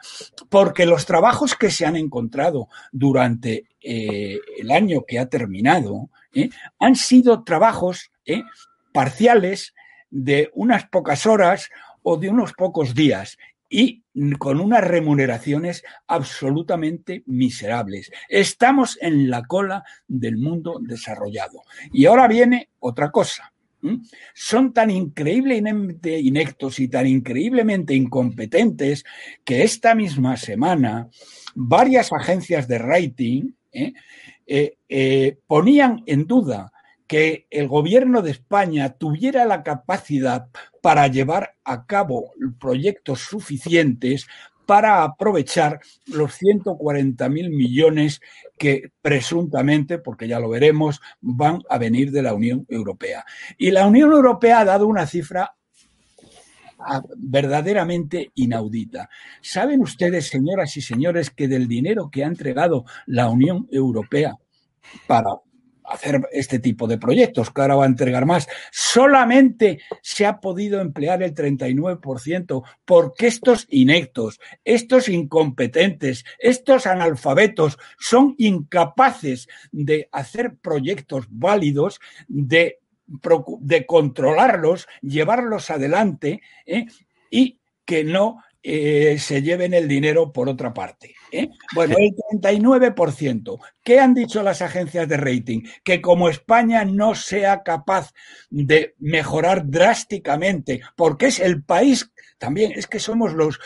[0.49, 6.51] porque los trabajos que se han encontrado durante eh, el año que ha terminado ¿eh?
[6.77, 8.43] han sido trabajos ¿eh?
[8.93, 9.73] parciales
[10.11, 11.71] de unas pocas horas
[12.03, 14.03] o de unos pocos días y
[14.39, 18.11] con unas remuneraciones absolutamente miserables.
[18.29, 21.61] Estamos en la cola del mundo desarrollado.
[21.91, 23.53] Y ahora viene otra cosa.
[24.33, 29.05] Son tan increíblemente inectos y tan increíblemente incompetentes
[29.45, 31.09] que esta misma semana
[31.53, 33.93] varias agencias de rating ¿eh?
[34.45, 36.71] Eh, eh, ponían en duda
[37.07, 40.49] que el gobierno de España tuviera la capacidad
[40.81, 44.27] para llevar a cabo proyectos suficientes
[44.67, 48.19] para aprovechar los 140 mil millones
[48.57, 53.25] que presuntamente, porque ya lo veremos, van a venir de la Unión Europea.
[53.57, 55.55] Y la Unión Europea ha dado una cifra
[56.79, 59.09] ah, verdaderamente inaudita.
[59.41, 64.35] ¿Saben ustedes, señoras y señores, que del dinero que ha entregado la Unión Europea
[65.07, 65.29] para
[65.87, 68.47] hacer este tipo de proyectos, que ahora va a entregar más.
[68.71, 78.35] Solamente se ha podido emplear el 39% porque estos inectos, estos incompetentes, estos analfabetos son
[78.37, 82.79] incapaces de hacer proyectos válidos, de,
[83.85, 86.85] controlarlos, llevarlos adelante ¿eh?
[87.31, 91.15] y que no eh, se lleven el dinero por otra parte.
[91.31, 91.49] ¿Eh?
[91.73, 93.59] Bueno, el 39%.
[93.83, 95.61] ¿Qué han dicho las agencias de rating?
[95.83, 98.13] Que como España no sea capaz
[98.49, 103.59] de mejorar drásticamente, porque es el país también es que somos los,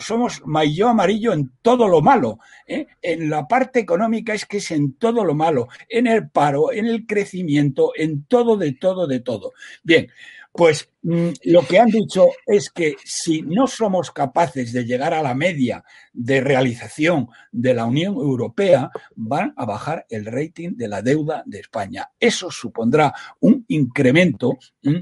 [0.00, 2.38] somos mayo amarillo en todo lo malo.
[2.66, 2.86] ¿eh?
[3.00, 6.86] En la parte económica es que es en todo lo malo, en el paro, en
[6.86, 9.52] el crecimiento, en todo, de todo, de todo.
[9.82, 10.08] Bien,
[10.52, 15.22] pues mm, lo que han dicho es que si no somos capaces de llegar a
[15.22, 21.02] la media de realización de la Unión Europea, van a bajar el rating de la
[21.02, 22.10] deuda de España.
[22.18, 24.96] Eso supondrá un incremento mm,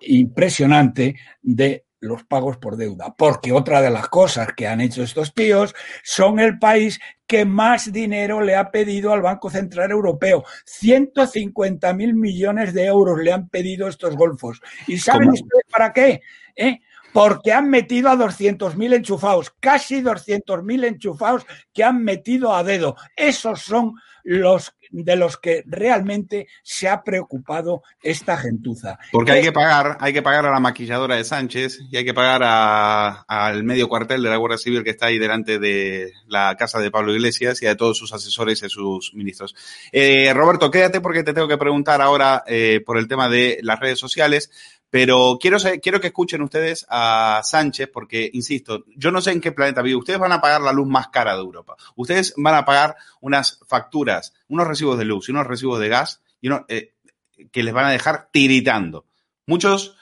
[0.00, 5.32] impresionante de los pagos por deuda, porque otra de las cosas que han hecho estos
[5.34, 10.44] tíos son el país que más dinero le ha pedido al Banco Central Europeo.
[10.66, 14.60] 150 mil millones de euros le han pedido estos golfos.
[14.88, 16.20] ¿Y saben ustedes para qué?
[16.56, 16.80] ¿Eh?
[17.12, 22.96] Porque han metido a 200.000 enchufados, casi 200.000 enchufados que han metido a dedo.
[23.14, 28.98] Esos son los de los que realmente se ha preocupado esta gentuza.
[29.10, 32.14] Porque hay que pagar, hay que pagar a la maquilladora de Sánchez y hay que
[32.14, 32.42] pagar
[33.26, 36.90] al medio cuartel de la Guardia Civil que está ahí delante de la casa de
[36.90, 39.54] Pablo Iglesias y a todos sus asesores y sus ministros.
[39.90, 43.80] Eh, Roberto, quédate porque te tengo que preguntar ahora eh, por el tema de las
[43.80, 44.50] redes sociales.
[44.92, 49.50] Pero quiero, quiero que escuchen ustedes a Sánchez, porque, insisto, yo no sé en qué
[49.50, 49.96] planeta vive.
[49.96, 51.76] Ustedes van a pagar la luz más cara de Europa.
[51.96, 56.20] Ustedes van a pagar unas facturas, unos recibos de luz y unos recibos de gas
[56.68, 56.92] eh,
[57.50, 59.06] que les van a dejar tiritando.
[59.46, 59.96] Muchos,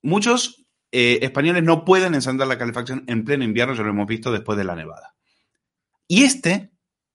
[0.00, 4.30] muchos eh, españoles no pueden encender la calefacción en pleno invierno, ya lo hemos visto
[4.30, 5.16] después de la nevada.
[6.06, 6.70] Y este,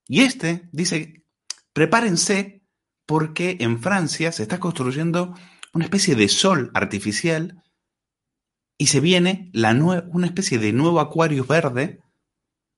[0.06, 1.24] y este dice,
[1.72, 2.62] prepárense
[3.06, 5.34] porque en Francia se está construyendo
[5.74, 7.64] una especie de sol artificial
[8.78, 12.02] y se viene una especie de nuevo acuario verde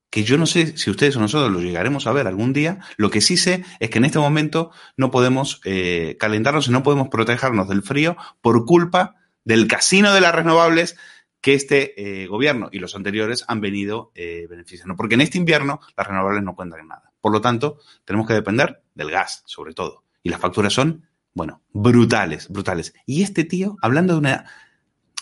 [0.09, 2.79] que yo no sé si ustedes o nosotros lo llegaremos a ver algún día.
[2.97, 6.83] Lo que sí sé es que en este momento no podemos eh, calentarnos y no
[6.83, 10.97] podemos protegernos del frío por culpa del casino de las renovables
[11.41, 14.95] que este eh, gobierno y los anteriores han venido eh, beneficiando.
[14.95, 17.11] Porque en este invierno las renovables no cuentan en nada.
[17.19, 20.03] Por lo tanto, tenemos que depender del gas, sobre todo.
[20.21, 22.93] Y las facturas son bueno, brutales, brutales.
[23.05, 24.45] Y este tío, hablando de una,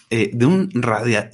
[0.10, 1.30] eh, de un radia,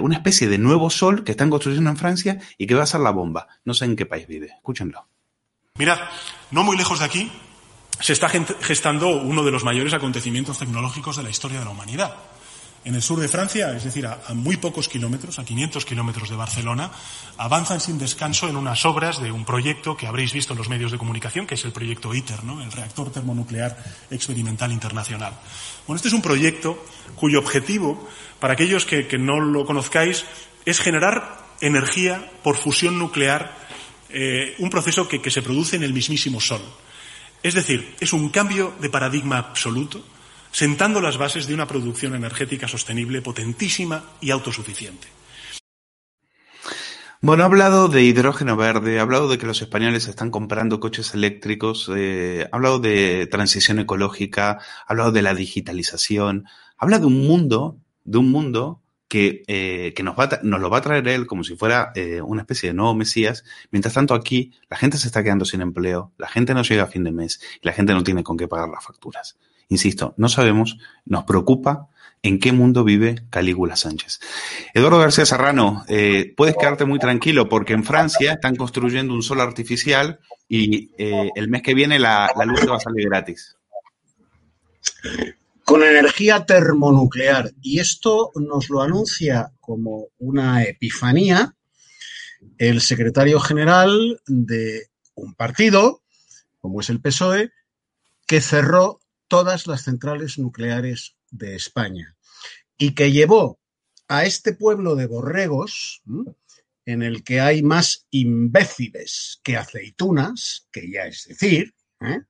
[0.00, 3.00] una especie de nuevo sol que están construyendo en Francia y que va a ser
[3.00, 3.48] la bomba.
[3.64, 4.46] No sé en qué país vive.
[4.46, 5.08] Escúchenlo.
[5.76, 5.98] Mirad,
[6.50, 7.32] no muy lejos de aquí
[8.00, 12.16] se está gestando uno de los mayores acontecimientos tecnológicos de la historia de la humanidad
[12.84, 16.36] en el sur de Francia, es decir, a, muy pocos kilómetros, a 500 kilómetros de
[16.36, 16.90] Barcelona,
[17.36, 20.90] avanzan sin descanso en unas obras de un proyecto que habréis visto en los medios
[20.90, 22.62] de comunicación, que es el proyecto ITER, ¿no?
[22.62, 23.76] el reactor termonuclear
[24.10, 25.34] experimental internacional.
[25.86, 26.82] Bueno, este es un proyecto
[27.16, 30.24] cuyo objetivo, para aquellos que, no lo conozcáis,
[30.64, 33.54] es generar energía por fusión nuclear,
[34.08, 36.62] eh, un proceso que se produce en el mismísimo Sol.
[37.42, 40.04] Es decir, es un cambio de paradigma absoluto
[40.52, 45.08] sentando las bases de una producción energética sostenible, potentísima y autosuficiente.
[47.22, 51.12] Bueno, ha hablado de hidrógeno verde, ha hablado de que los españoles están comprando coches
[51.12, 56.46] eléctricos, eh, ha hablado de transición ecológica, ha hablado de la digitalización,
[56.78, 60.78] habla de un mundo, de un mundo que, eh, que nos, va nos lo va
[60.78, 63.44] a traer él como si fuera eh, una especie de nuevo Mesías.
[63.70, 66.86] Mientras tanto, aquí la gente se está quedando sin empleo, la gente no llega a
[66.86, 69.36] fin de mes y la gente no tiene con qué pagar las facturas.
[69.70, 71.88] Insisto, no sabemos, nos preocupa
[72.22, 74.20] en qué mundo vive Calígula Sánchez.
[74.74, 79.40] Eduardo García Serrano, eh, puedes quedarte muy tranquilo porque en Francia están construyendo un sol
[79.40, 83.56] artificial y eh, el mes que viene la, luz va a salir gratis.
[85.64, 87.52] Con energía termonuclear.
[87.62, 91.54] Y esto nos lo anuncia como una epifanía
[92.58, 96.02] el secretario general de un partido,
[96.60, 97.52] como es el PSOE,
[98.26, 98.99] que cerró
[99.30, 102.16] todas las centrales nucleares de España
[102.76, 103.60] y que llevó
[104.08, 106.02] a este pueblo de borregos,
[106.84, 112.22] en el que hay más imbéciles que aceitunas, que ya es decir, ¿eh?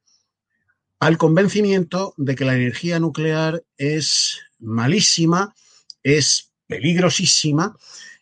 [0.99, 5.55] al convencimiento de que la energía nuclear es malísima,
[6.03, 7.79] es peligrosísima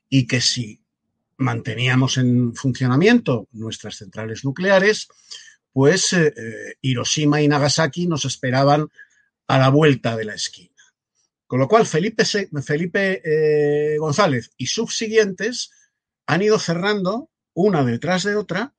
[0.09, 0.81] y que si
[1.37, 5.09] manteníamos en funcionamiento nuestras centrales nucleares,
[5.73, 8.89] pues eh, eh, Hiroshima y Nagasaki nos esperaban
[9.47, 10.75] a la vuelta de la esquina.
[11.47, 12.25] Con lo cual, Felipe,
[13.25, 15.71] eh, González y subsiguientes
[16.27, 18.75] han ido cerrando, una detrás de otra,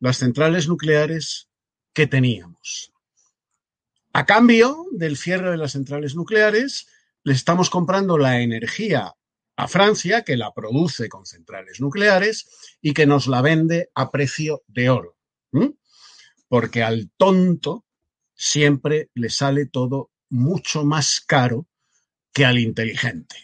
[0.00, 1.48] las centrales nucleares
[1.92, 2.92] que teníamos.
[4.12, 6.88] A cambio del cierre de las centrales nucleares,
[7.22, 9.14] le estamos comprando la energía
[9.56, 14.62] a Francia, que la produce con centrales nucleares y que nos la vende a precio
[14.66, 15.18] de oro
[16.48, 17.84] porque al tonto
[18.34, 21.66] siempre le sale todo mucho más caro
[22.32, 23.36] que al inteligente.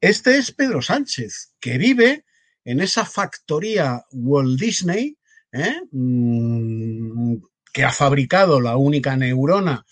[0.00, 2.24] Este es Pedro Sánchez, que vive
[2.64, 5.18] en esa factoría Walt Disney,
[5.52, 5.80] ¿eh?
[5.90, 7.36] mm,
[7.72, 9.84] que ha fabricado la única neurona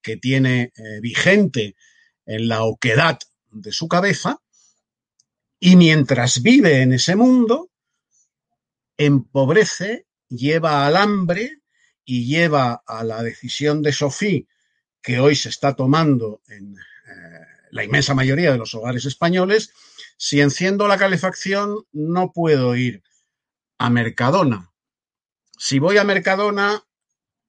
[0.00, 1.76] que tiene eh, vigente
[2.26, 3.18] en la oquedad
[3.50, 4.40] de su cabeza,
[5.60, 7.70] y mientras vive en ese mundo,
[8.96, 11.62] empobrece lleva al hambre
[12.04, 14.42] y lleva a la decisión de Sofía
[15.02, 19.72] que hoy se está tomando en eh, la inmensa mayoría de los hogares españoles,
[20.16, 23.02] si enciendo la calefacción no puedo ir
[23.78, 24.70] a Mercadona.
[25.58, 26.84] Si voy a Mercadona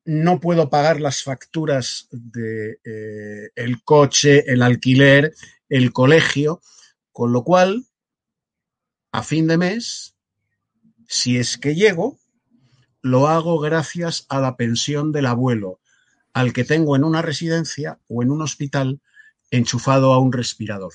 [0.06, 5.34] no puedo pagar las facturas de eh, el coche, el alquiler,
[5.70, 6.62] el colegio,
[7.12, 7.86] con lo cual
[9.12, 10.16] a fin de mes,
[11.08, 12.20] si es que llego,
[13.04, 15.82] lo hago gracias a la pensión del abuelo,
[16.32, 19.02] al que tengo en una residencia o en un hospital
[19.52, 20.94] enchufado a un respirador.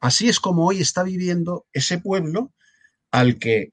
[0.00, 2.52] Así es como hoy está viviendo ese pueblo
[3.12, 3.72] al que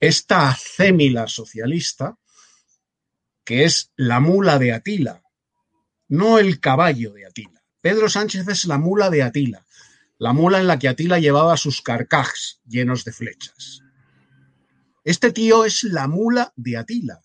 [0.00, 2.18] esta acémila socialista,
[3.44, 5.22] que es la mula de Atila,
[6.08, 7.62] no el caballo de Atila.
[7.80, 9.64] Pedro Sánchez es la mula de Atila,
[10.18, 13.82] la mula en la que Atila llevaba sus carcajes llenos de flechas.
[15.04, 17.22] Este tío es la mula de Atila,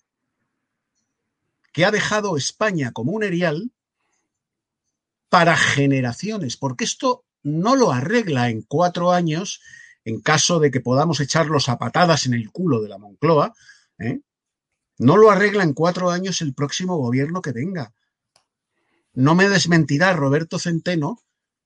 [1.71, 3.71] que ha dejado España como un erial
[5.29, 9.61] para generaciones, porque esto no lo arregla en cuatro años
[10.05, 13.53] en caso de que podamos echarlos a patadas en el culo de la Moncloa.
[13.99, 14.21] ¿eh?
[14.97, 17.93] No lo arregla en cuatro años el próximo gobierno que venga.
[19.13, 21.21] No me desmentirá Roberto Centeno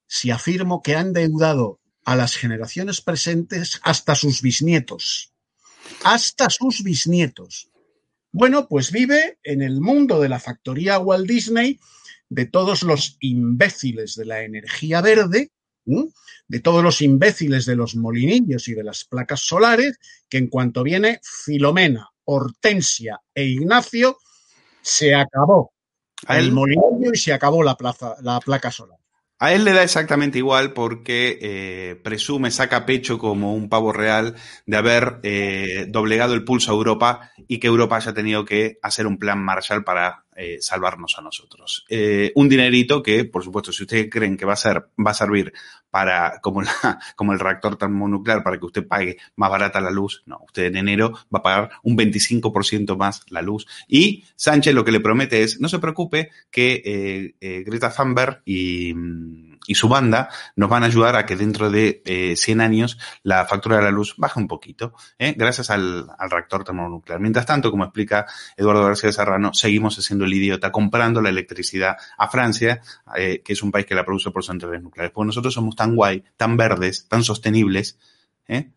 [0.08, 5.31] si afirmo que han deudado a las generaciones presentes hasta sus bisnietos
[6.04, 7.70] hasta sus bisnietos.
[8.32, 11.80] Bueno, pues vive en el mundo de la factoría Walt Disney,
[12.30, 15.52] de todos los imbéciles de la energía verde,
[16.48, 20.84] de todos los imbéciles de los molinillos y de las placas solares, que en cuanto
[20.84, 24.18] viene Filomena, Hortensia e Ignacio,
[24.82, 25.74] se acabó
[26.30, 29.01] el molinillo y se acabó la, plaza, la placa solar.
[29.44, 34.36] A él le da exactamente igual porque eh, presume, saca pecho como un pavo real
[34.68, 39.08] de haber eh, doblegado el pulso a Europa y que Europa haya tenido que hacer
[39.08, 41.86] un plan Marshall para eh, salvarnos a nosotros.
[41.90, 45.16] Eh, un dinerito que, por supuesto, si ustedes creen que va a ser, va a
[45.16, 45.54] servir
[45.90, 46.72] para, como, la,
[47.16, 50.78] como el reactor termonuclear, para que usted pague más barata la luz, no, usted en
[50.78, 53.68] enero va a pagar un 25% más la luz.
[53.88, 58.94] Y Sánchez lo que le promete es, no se preocupe, que eh, Greta Thunberg y
[59.68, 63.46] y su banda nos van a ayudar a que dentro de eh, 100 años la
[63.46, 65.34] factura de la luz baje un poquito, ¿eh?
[65.38, 67.20] gracias al, al, reactor termonuclear.
[67.20, 68.26] Mientras tanto, como explica
[68.58, 72.82] Eduardo García Serrano, seguimos haciendo el idiota comprando la electricidad a Francia,
[73.16, 75.12] eh, que es un país que la produce por centrales nucleares.
[75.14, 77.98] Porque nosotros somos tan guay, tan verdes, tan sostenibles,
[78.48, 78.72] ¿eh?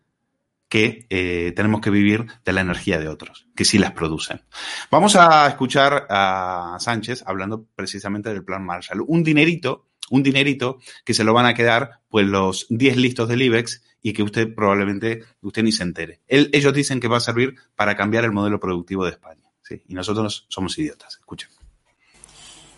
[0.69, 4.41] que eh, tenemos que vivir de la energía de otros, que sí las producen.
[4.89, 9.03] Vamos a escuchar a Sánchez hablando precisamente del plan Marshall.
[9.07, 13.41] Un dinerito un dinerito que se lo van a quedar pues los 10 listos del
[13.41, 16.21] IBEX y que usted probablemente usted ni se entere.
[16.27, 19.41] ellos dicen que va a servir para cambiar el modelo productivo de España.
[19.87, 21.17] Y nosotros somos idiotas.
[21.19, 21.49] Escuchen.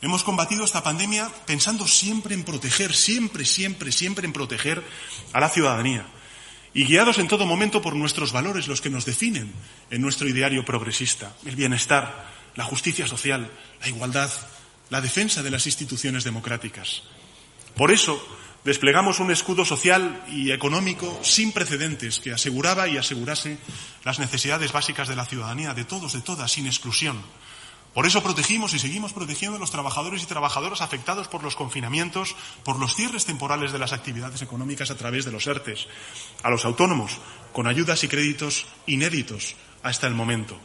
[0.01, 4.83] Hemos combatido esta pandemia pensando siempre en proteger, siempre, siempre, siempre en proteger
[5.33, 6.05] a la ciudadanía.
[6.73, 9.51] Y guiados en todo momento por nuestros valores, los que nos definen
[9.89, 11.35] en nuestro ideario progresista.
[11.45, 13.49] El bienestar, la justicia social,
[13.81, 14.29] la igualdad,
[14.89, 17.03] la defensa de las instituciones democráticas.
[17.77, 18.19] Por eso,
[18.63, 23.59] desplegamos un escudo social y económico sin precedentes que aseguraba y asegurase
[24.03, 27.21] las necesidades básicas de la ciudadanía, de todos, de todas, sin exclusión.
[27.93, 32.35] Por eso protegimos y seguimos protegiendo a los trabajadores y trabajadoras afectados por los confinamientos,
[32.63, 35.87] por los cierres temporales de las actividades económicas a través de los ERTES,
[36.43, 37.19] a los autónomos,
[37.53, 40.59] con ayudas y créditos inéditos hasta el momento.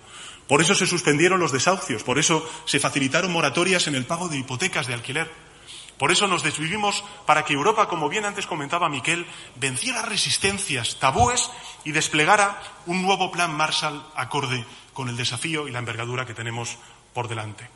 [0.49, 4.39] Por eso se suspendieron los desahucios, por eso se facilitaron moratorias en el pago de
[4.39, 5.52] hipotecas de alquiler,
[5.99, 9.27] por eso nos desvivimos para que Europa, como bien antes comentaba Miquel,
[9.57, 11.51] venciera resistencias, tabúes
[11.85, 16.77] y desplegara un nuevo plan Marshall acorde con el desafío y la envergadura que tenemos
[17.13, 17.69] por delante.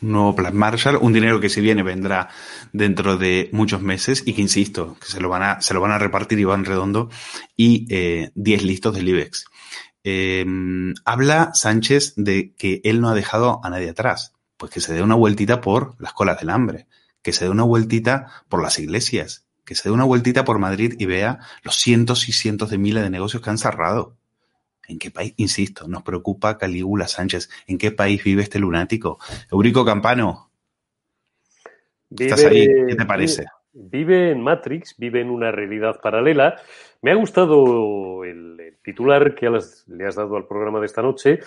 [0.00, 2.28] Nuevo plan Marshall, un dinero que si viene vendrá
[2.72, 5.90] dentro de muchos meses y que, insisto, que se lo van a, se lo van
[5.90, 7.10] a repartir y van redondo
[7.56, 9.46] y 10 eh, listos del IBEX.
[10.04, 10.46] Eh,
[11.04, 15.02] habla Sánchez de que él no ha dejado a nadie atrás pues que se dé
[15.02, 16.86] una vueltita por las colas del hambre,
[17.22, 20.94] que se dé una vueltita por las iglesias, que se dé una vueltita por Madrid
[20.98, 24.16] y vea los cientos y cientos de miles de negocios que han cerrado.
[24.88, 27.50] ¿En qué país, insisto, nos preocupa Calígula Sánchez?
[27.66, 29.18] ¿En qué país vive este lunático?
[29.52, 30.50] Eurico Campano,
[32.10, 32.66] ¿estás ahí?
[32.66, 33.46] ¿Qué te parece?
[33.72, 36.56] Vive en Matrix, vive en una realidad paralela.
[37.02, 39.48] Me ha gustado el, el titular que
[39.86, 41.40] le has dado al programa de esta noche.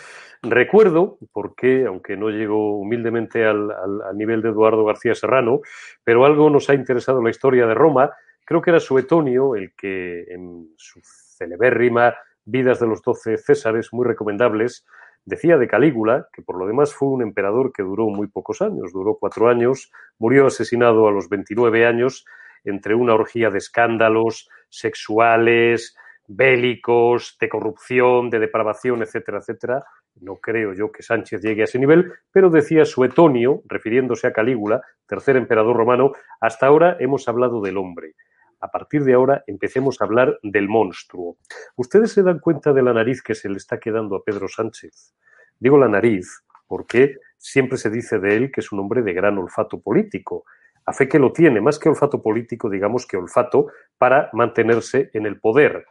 [0.43, 5.61] Recuerdo, porque aunque no llego humildemente al, al, al, nivel de Eduardo García Serrano,
[6.03, 8.11] pero algo nos ha interesado la historia de Roma,
[8.43, 14.05] creo que era Suetonio el que en su celebérrima Vidas de los Doce Césares, muy
[14.05, 14.83] recomendables,
[15.23, 18.91] Decía de Calígula, que por lo demás fue un emperador que duró muy pocos años,
[18.91, 22.25] duró cuatro años, murió asesinado a los 29 años
[22.63, 25.95] entre una orgía de escándalos sexuales,
[26.27, 29.85] bélicos, de corrupción, de depravación, etcétera, etcétera.
[30.15, 34.81] No creo yo que Sánchez llegue a ese nivel, pero decía Suetonio, refiriéndose a Calígula,
[35.07, 38.15] tercer emperador romano, hasta ahora hemos hablado del hombre.
[38.61, 41.37] a partir de ahora empecemos a hablar del monstruo.
[41.75, 45.15] ¿Ustedes se dan cuenta de la nariz que se le está quedando a Pedro Sánchez?
[45.59, 49.37] Digo la nariz porque siempre se dice de él que es un hombre de gran
[49.37, 50.45] olfato político.
[50.85, 55.25] A fe que lo tiene, más que olfato político, digamos que olfato para mantenerse en
[55.25, 55.85] el poder.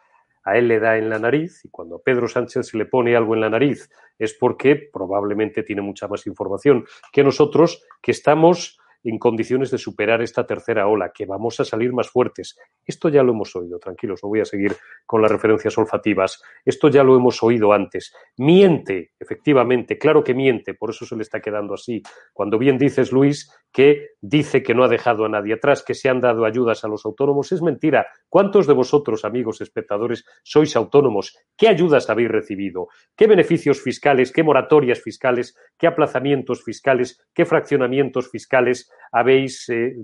[0.44, 3.16] A él le da en la nariz y cuando a Pedro Sánchez se le pone
[3.16, 8.78] algo en la nariz es porque probablemente tiene mucha más información que nosotros, que estamos
[9.02, 12.58] en condiciones de superar esta tercera ola, que vamos a salir más fuertes.
[12.84, 14.76] Esto ya lo hemos oído, tranquilos, no voy a seguir
[15.06, 16.42] con las referencias olfativas.
[16.64, 18.14] Esto ya lo hemos oído antes.
[18.36, 22.02] Miente, efectivamente, claro que miente, por eso se le está quedando así.
[22.32, 26.08] Cuando bien dices, Luis, que dice que no ha dejado a nadie atrás, que se
[26.08, 28.06] han dado ayudas a los autónomos, es mentira.
[28.28, 31.36] ¿Cuántos de vosotros, amigos espectadores, sois autónomos?
[31.56, 32.88] ¿Qué ayudas habéis recibido?
[33.16, 39.94] ¿Qué beneficios fiscales, qué moratorias fiscales, qué aplazamientos fiscales, qué fraccionamientos fiscales habéis eh,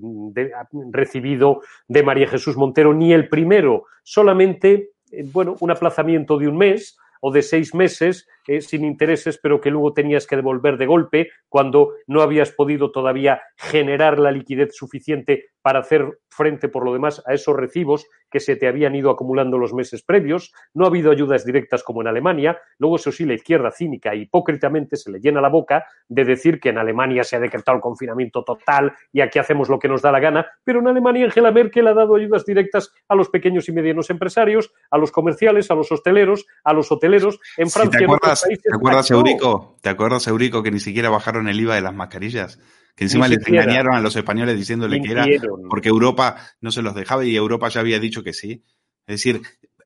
[0.93, 2.95] recibido de María Jesús Montero?
[2.95, 8.29] Ni el primero, solamente, eh, bueno, un aplazamiento de un mes o de seis meses
[8.47, 12.91] eh, sin intereses, pero que luego tenías que devolver de golpe cuando no habías podido
[12.91, 18.41] todavía generar la liquidez suficiente para hacer frente, por lo demás, a esos recibos que
[18.41, 20.53] se te habían ido acumulando los meses previos.
[20.75, 22.59] No ha habido ayudas directas como en Alemania.
[22.79, 26.61] Luego, eso sí, la izquierda cínica e hipócritamente se le llena la boca de decir
[26.61, 30.03] que en Alemania se ha decretado el confinamiento total y aquí hacemos lo que nos
[30.03, 30.47] da la gana.
[30.63, 34.73] Pero en Alemania, Angela Merkel ha dado ayudas directas a los pequeños y medianos empresarios,
[34.91, 37.41] a los comerciales, a los hosteleros, a los hoteleros.
[37.57, 39.77] En Francia, ¿Te acuerdas, ¿te acuerdas Eurico?
[39.83, 42.59] ¿Te acuerdas, Eurico, que ni siquiera bajaron el IVA de las mascarillas?
[42.97, 45.27] que encima les engañaron a los españoles diciéndole que era
[45.69, 48.65] porque Europa no se los dejaba y Europa ya había dicho que sí.
[49.07, 49.43] Es decir,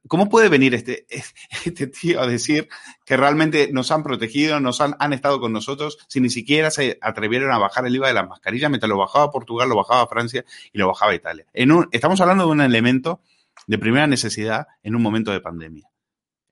[0.07, 1.07] ¿cómo puede venir este,
[1.65, 2.69] este tío a decir
[3.05, 6.99] que realmente nos han protegido, nos han, han estado con nosotros, si ni siquiera se
[7.03, 10.45] atrevieron a bajar el IVA de las mascarillas, mientras lo bajaba Portugal, lo bajaba Francia
[10.73, 11.47] y lo bajaba Italia?
[11.53, 13.21] En un, estamos hablando de un elemento
[13.67, 15.90] de primera necesidad en un momento de pandemia.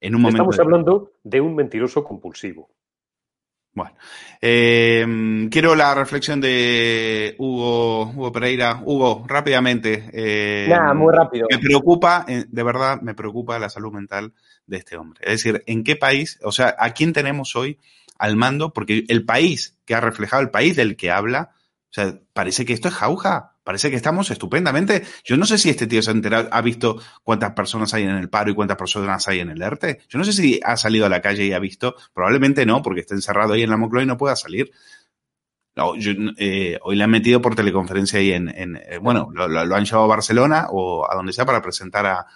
[0.00, 2.68] En un momento estamos hablando de un mentiroso compulsivo.
[3.78, 3.94] Bueno,
[4.40, 8.82] eh, quiero la reflexión de Hugo, Hugo Pereira.
[8.84, 10.10] Hugo, rápidamente.
[10.12, 11.46] Eh, Nada, muy rápido.
[11.48, 14.32] Me preocupa, eh, de verdad, me preocupa la salud mental
[14.66, 15.20] de este hombre.
[15.22, 17.78] Es decir, ¿en qué país, o sea, a quién tenemos hoy
[18.18, 18.72] al mando?
[18.72, 21.52] Porque el país que ha reflejado, el país del que habla,
[21.90, 23.57] o sea, parece que esto es jauja.
[23.68, 25.02] Parece que estamos estupendamente.
[25.24, 28.16] Yo no sé si este tío se ha enterado, ha visto cuántas personas hay en
[28.16, 30.00] el paro y cuántas personas hay en el ERTE.
[30.08, 31.94] Yo no sé si ha salido a la calle y ha visto.
[32.14, 34.70] Probablemente no, porque está encerrado ahí en la Moncloa y no pueda salir.
[36.38, 40.16] Eh, hoy le han metido por teleconferencia ahí en, eh, bueno, lo, han llevado a
[40.16, 42.26] Barcelona o a donde sea para presentar a,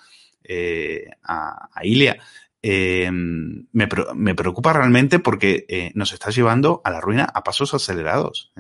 [0.44, 2.18] eh, a, Ilia.
[2.62, 8.52] Me, me, preocupa realmente porque nos está llevando a la ruina a pasos acelerados.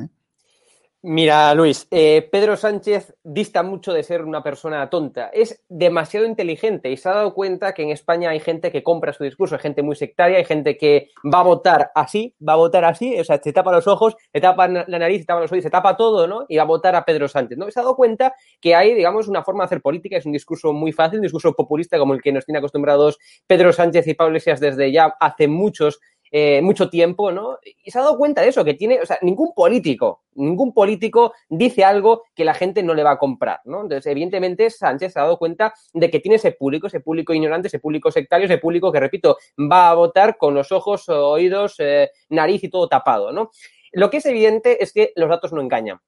[1.04, 5.30] Mira, Luis, eh, Pedro Sánchez dista mucho de ser una persona tonta.
[5.32, 9.12] Es demasiado inteligente y se ha dado cuenta que en España hay gente que compra
[9.12, 12.56] su discurso, hay gente muy sectaria, hay gente que va a votar así, va a
[12.56, 15.50] votar así, o sea, se tapa los ojos, se tapa la nariz, se tapa los
[15.50, 16.46] oídos, se tapa todo, ¿no?
[16.48, 17.68] Y va a votar a Pedro Sánchez, ¿no?
[17.68, 20.72] Se ha dado cuenta que hay, digamos, una forma de hacer política, es un discurso
[20.72, 24.34] muy fácil, un discurso populista como el que nos tiene acostumbrados Pedro Sánchez y Pablo
[24.34, 25.98] Iglesias desde ya hace muchos
[26.34, 27.58] eh, mucho tiempo, ¿no?
[27.84, 31.34] Y se ha dado cuenta de eso, que tiene, o sea, ningún político, ningún político
[31.50, 33.82] dice algo que la gente no le va a comprar, ¿no?
[33.82, 37.68] Entonces, evidentemente, Sánchez se ha dado cuenta de que tiene ese público, ese público ignorante,
[37.68, 39.36] ese público sectario, ese público que, repito,
[39.70, 43.50] va a votar con los ojos, oídos, eh, nariz y todo tapado, ¿no?
[43.92, 46.00] Lo que es evidente es que los datos no engañan.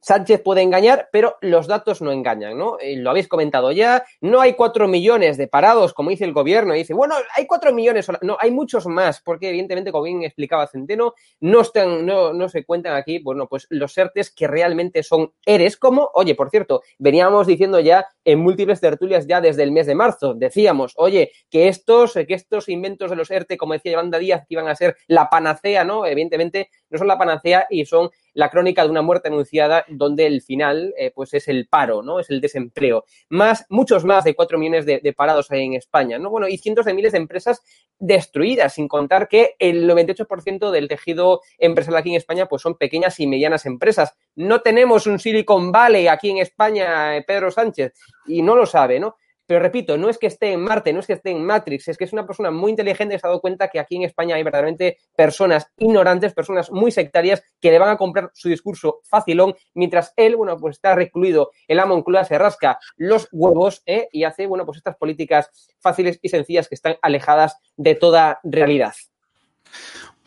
[0.00, 2.78] Sánchez puede engañar, pero los datos no engañan, ¿no?
[2.80, 6.74] Y lo habéis comentado ya, no hay cuatro millones de parados, como dice el gobierno,
[6.74, 10.66] y dice, bueno, hay cuatro millones, no, hay muchos más, porque evidentemente, como bien explicaba
[10.66, 15.32] Centeno, no, están, no, no se cuentan aquí, bueno, pues los ERTES que realmente son
[15.44, 19.86] ERES, como, oye, por cierto, veníamos diciendo ya en múltiples tertulias ya desde el mes
[19.86, 24.18] de marzo, decíamos, oye, que estos, que estos inventos de los ERTE, como decía Yolanda
[24.18, 26.06] Díaz, que iban a ser la panacea, ¿no?
[26.06, 30.42] Evidentemente, no son la panacea y son la crónica de una muerte anunciada donde el
[30.42, 32.20] final eh, pues es el paro, ¿no?
[32.20, 33.04] Es el desempleo.
[33.30, 36.30] Más, muchos más de cuatro millones de, parados en España, ¿no?
[36.30, 37.64] Bueno, y cientos de miles de empresas
[37.98, 43.18] destruidas, sin contar que el 98% del tejido empresarial aquí en España pues son pequeñas
[43.18, 44.14] y medianas empresas.
[44.36, 47.92] No tenemos un Silicon Valley aquí en España, eh, Pedro Sánchez,
[48.24, 49.16] y no lo sabe, ¿no?
[49.48, 51.96] Pero repito, no es que esté en Marte, no es que esté en Matrix, es
[51.96, 54.36] que es una persona muy inteligente y se ha dado cuenta que aquí en España
[54.36, 59.54] hay verdaderamente personas ignorantes, personas muy sectarias que le van a comprar su discurso facilón,
[59.72, 64.10] mientras él, bueno, pues está recluido en la Moncloa, se rasca los huevos ¿eh?
[64.12, 68.92] y hace, bueno, pues estas políticas fáciles y sencillas que están alejadas de toda realidad.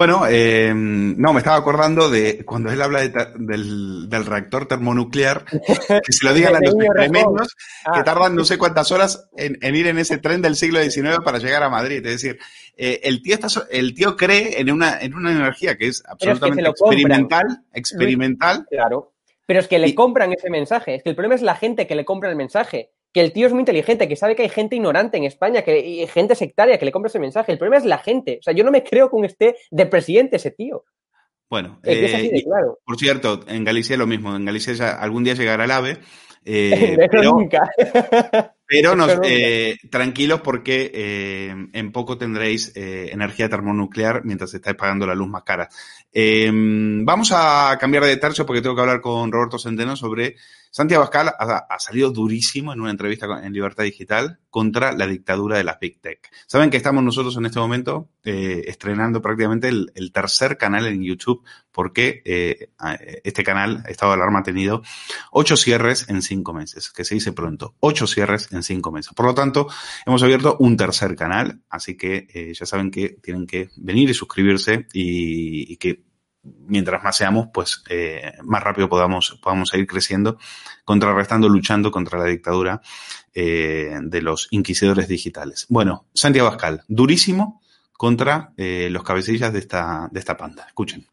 [0.02, 6.26] Bueno, eh, no, me estaba acordando de cuando él habla del, reactor termonuclear, que se
[6.26, 8.04] lo digan a los tremendos que ah.
[8.04, 11.62] tardan no sé cuántas horas en, ir en ese tren del siglo XIX para llegar
[11.62, 12.04] a Madrid.
[12.04, 12.40] Es decir,
[12.78, 16.68] eh, el, tío está, el tío cree en una, en una energía que es absolutamente
[16.68, 18.66] experimental, experimental.
[18.72, 19.14] Claro.
[19.46, 20.96] Pero es que le compran ese mensaje.
[20.96, 23.48] Es que el problema es la gente que le compra el mensaje que el tío
[23.48, 26.78] es muy inteligente, que sabe que hay gente ignorante en España, que hay gente sectaria
[26.78, 27.52] que le compra ese mensaje.
[27.52, 28.38] El problema es la gente.
[28.40, 30.86] O sea, yo no me creo con este de presidente ese tío.
[31.52, 32.46] Bueno, eh,
[32.86, 34.34] por cierto, en Galicia lo mismo.
[34.34, 35.98] En Galicia algún día llegará el AVE.
[36.44, 37.70] Eh, pero, nunca.
[38.66, 40.90] pero nos, eh, tranquilos porque
[41.72, 45.70] en poco tendréis energía termonuclear mientras estáis pagando la luz más cara.
[46.12, 50.36] vamos a cambiar de tercio porque tengo que hablar con Roberto Centeno sobre
[50.72, 55.66] Santiago Abascal ha, salido durísimo en una entrevista en Libertad Digital contra la dictadura de
[55.66, 56.32] las Big Tech.
[56.48, 61.44] Saben que estamos nosotros en este momento eh, estrenando prácticamente el, tercer canal en YouTube
[61.74, 62.70] porque eh,
[63.26, 64.82] este canal, Estado de Alarma, ha tenido
[65.32, 69.14] ocho cierres en cinco meses, que se dice pronto, ocho cierres en cinco meses.
[69.14, 69.68] Por lo tanto,
[70.06, 74.14] hemos abierto un tercer canal, así que eh, ya saben que tienen que venir y
[74.14, 76.11] suscribirse y que
[76.44, 80.38] mientras más seamos, pues eh, más rápido podamos, podamos seguir creciendo,
[80.86, 82.82] contrarrestando, luchando contra la dictadura
[83.34, 85.66] eh, de los inquisidores digitales.
[85.70, 87.62] Bueno, Santiago Abascal, durísimo
[87.94, 90.66] contra eh, los cabecillas de esta, de esta panda.
[90.68, 91.06] Escuchen.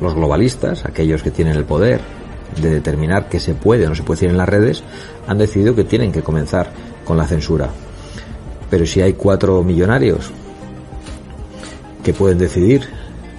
[0.00, 2.00] Los globalistas, aquellos que tienen el poder
[2.60, 4.84] de determinar qué se puede o no se puede decir en las redes,
[5.26, 6.70] han decidido que tienen que comenzar
[7.04, 7.70] con la censura.
[8.68, 10.30] Pero si hay cuatro millonarios
[12.04, 12.88] que pueden decidir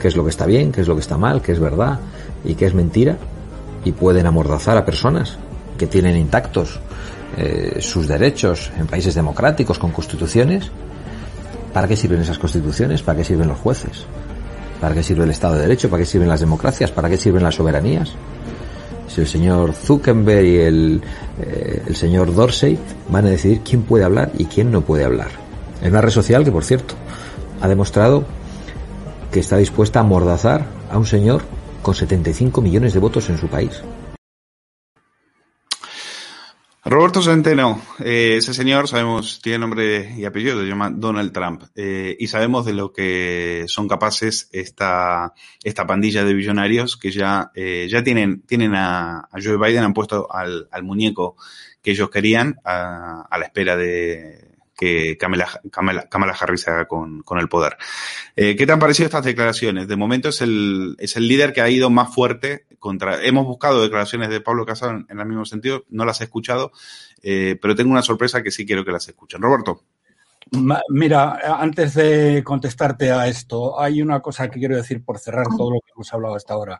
[0.07, 1.99] qué es lo que está bien, qué es lo que está mal, qué es verdad
[2.45, 3.17] y qué es mentira,
[3.83, 5.37] y pueden amordazar a personas
[5.77, 6.79] que tienen intactos
[7.35, 10.71] eh, sus derechos en países democráticos con constituciones.
[11.73, 13.01] ¿Para qué sirven esas constituciones?
[13.01, 14.05] ¿Para qué sirven los jueces?
[14.79, 15.89] ¿Para qué sirve el Estado de Derecho?
[15.89, 16.89] ¿Para qué sirven las democracias?
[16.89, 18.13] ¿Para qué sirven las soberanías?
[19.09, 21.01] Si el señor Zuckerberg y el,
[21.41, 22.79] eh, el señor Dorsey
[23.09, 25.31] van a decidir quién puede hablar y quién no puede hablar.
[25.81, 26.95] En una red social que, por cierto,
[27.59, 28.23] ha demostrado
[29.37, 31.43] que está dispuesta a mordazar a un señor
[31.83, 33.83] con 75 millones de votos en su país.
[36.83, 42.17] Roberto Centeno, eh, ese señor sabemos, tiene nombre y apellido, se llama Donald Trump, eh,
[42.17, 47.85] y sabemos de lo que son capaces esta, esta pandilla de billonarios que ya, eh,
[47.91, 51.35] ya tienen, tienen a, Joe Biden, han puesto al, muñeco
[51.83, 54.46] que ellos querían a la espera de,
[54.77, 57.77] que Kamala, Kamala, Harris haga con, el poder.
[58.35, 59.87] Eh, ¿Qué te han parecido estas declaraciones?
[59.87, 63.25] De momento es el, es el líder que ha ido más fuerte contra...
[63.25, 66.71] Hemos buscado declaraciones de Pablo Casado en, el mismo sentido, no las he escuchado,
[67.23, 69.41] eh, pero tengo una sorpresa que sí quiero que las escuchen.
[69.41, 69.81] Roberto.
[70.89, 75.71] Mira, antes de contestarte a esto, hay una cosa que quiero decir por cerrar todo
[75.71, 76.79] lo que hemos hablado hasta ahora,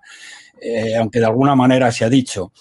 [0.62, 2.54] eh, aunque de alguna manera se ha dicho.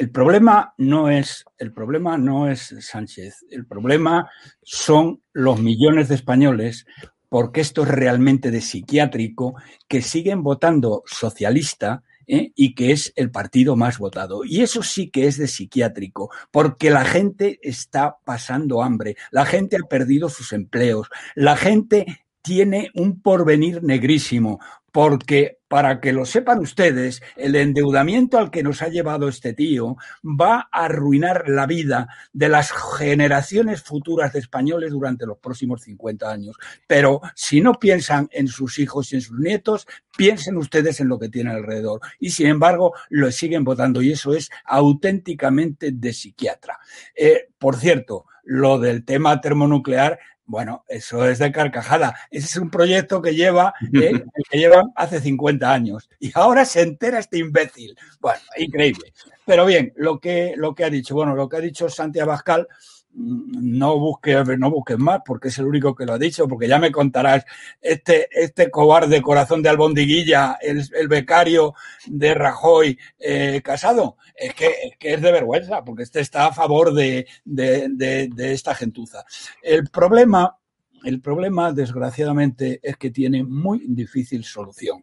[0.00, 4.30] El problema no es el problema no es Sánchez, el problema
[4.62, 6.86] son los millones de españoles
[7.28, 9.56] porque esto es realmente de psiquiátrico
[9.88, 12.50] que siguen votando socialista ¿eh?
[12.56, 14.42] y que es el partido más votado.
[14.42, 19.76] Y eso sí que es de psiquiátrico, porque la gente está pasando hambre, la gente
[19.76, 22.06] ha perdido sus empleos, la gente
[22.40, 24.60] tiene un porvenir negrísimo,
[24.92, 29.96] porque para que lo sepan ustedes, el endeudamiento al que nos ha llevado este tío
[30.24, 36.28] va a arruinar la vida de las generaciones futuras de españoles durante los próximos 50
[36.28, 36.56] años.
[36.88, 39.86] Pero si no piensan en sus hijos y en sus nietos,
[40.16, 42.00] piensen ustedes en lo que tienen alrededor.
[42.18, 46.80] Y sin embargo, lo siguen votando y eso es auténticamente de psiquiatra.
[47.14, 50.18] Eh, por cierto, lo del tema termonuclear
[50.50, 52.16] bueno, eso es de carcajada.
[52.28, 54.10] Ese es un proyecto que lleva, eh,
[54.50, 56.10] que llevan hace 50 años.
[56.18, 57.96] Y ahora se entera este imbécil.
[58.20, 59.12] Bueno, increíble.
[59.46, 62.66] Pero bien, lo que, lo que ha dicho, bueno, lo que ha dicho Santiago Abascal
[63.12, 66.78] no busques, no busques más, porque es el único que lo ha dicho, porque ya
[66.78, 67.44] me contarás,
[67.80, 71.74] este, este cobarde corazón de albondiguilla, el, el becario
[72.06, 77.26] de Rajoy eh, casado, es que, es de vergüenza, porque este está a favor de,
[77.44, 79.24] de, de, de esta gentuza.
[79.62, 80.56] El problema
[81.02, 85.02] el problema, desgraciadamente, es que tiene muy difícil solución.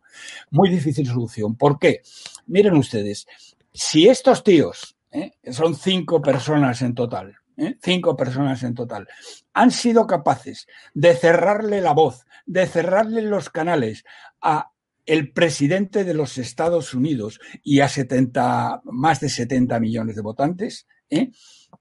[0.51, 1.55] Muy difícil solución.
[1.55, 2.01] ¿Por qué?
[2.45, 3.25] Miren ustedes,
[3.73, 5.31] si estos tíos, ¿eh?
[5.51, 7.77] son cinco personas en total, ¿eh?
[7.81, 9.07] cinco personas en total,
[9.53, 14.03] han sido capaces de cerrarle la voz, de cerrarle los canales
[14.41, 14.71] a
[15.05, 20.85] el presidente de los Estados Unidos y a 70, más de 70 millones de votantes,
[21.09, 21.31] ¿eh?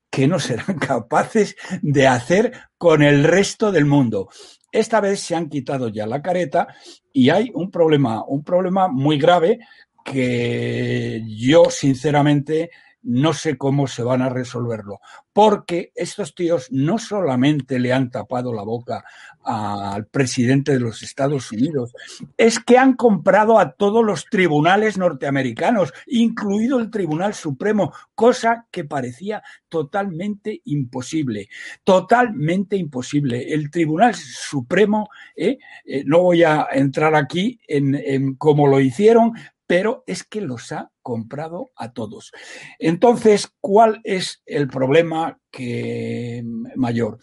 [0.09, 4.29] que no serán capaces de hacer con el resto del mundo.
[4.71, 6.69] Esta vez se han quitado ya la careta
[7.13, 9.59] y hay un problema, un problema muy grave
[10.05, 12.71] que yo sinceramente
[13.07, 14.99] no sé cómo se van a resolverlo,
[15.33, 19.05] porque estos tíos no solamente le han tapado la boca
[19.45, 21.95] al presidente de los Estados Unidos,
[22.37, 28.85] es que han comprado a todos los tribunales norteamericanos, incluido el Tribunal Supremo, cosa que
[28.85, 31.49] parecía totalmente imposible,
[31.85, 33.55] totalmente imposible.
[33.55, 39.33] El Tribunal Supremo, eh, eh, no voy a entrar aquí en, cómo lo hicieron,
[39.65, 42.33] pero es que los ha comprado a todos.
[42.81, 46.43] Entonces, ¿cuál es el problema que
[46.75, 47.21] mayor?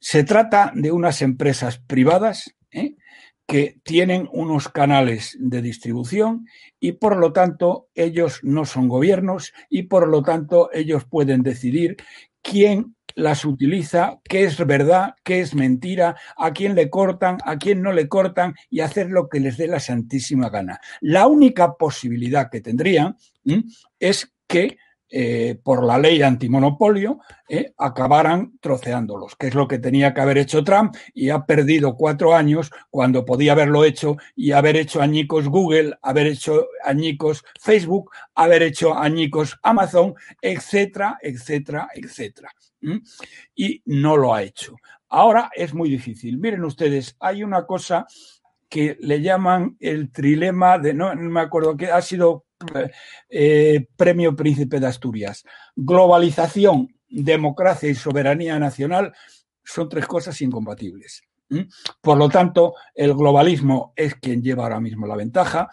[0.00, 2.96] Se trata de unas empresas privadas ¿eh?
[3.46, 6.46] que tienen unos canales de distribución
[6.80, 11.98] y por lo tanto ellos no son gobiernos y por lo tanto ellos pueden decidir
[12.42, 17.82] quién las utiliza, qué es verdad, qué es mentira, a quién le cortan, a quién
[17.82, 20.80] no le cortan y hacer lo que les dé la santísima gana.
[21.00, 23.16] La única posibilidad que tendrían
[23.98, 24.78] es que
[25.10, 30.38] eh, por la ley antimonopolio, eh, acabaran troceándolos, que es lo que tenía que haber
[30.38, 35.48] hecho Trump y ha perdido cuatro años cuando podía haberlo hecho y haber hecho añicos
[35.48, 42.50] Google, haber hecho añicos Facebook, haber hecho añicos Amazon, etcétera, etcétera, etcétera.
[43.54, 44.76] Y no lo ha hecho.
[45.08, 46.38] Ahora es muy difícil.
[46.38, 48.06] Miren ustedes, hay una cosa
[48.68, 52.44] que le llaman el trilema de, no, me acuerdo, que ha sido
[53.28, 55.44] eh, Premio Príncipe de Asturias.
[55.76, 59.12] Globalización, democracia y soberanía nacional
[59.64, 61.22] son tres cosas incompatibles.
[62.00, 65.68] Por lo tanto, el globalismo es quien lleva ahora mismo la ventaja.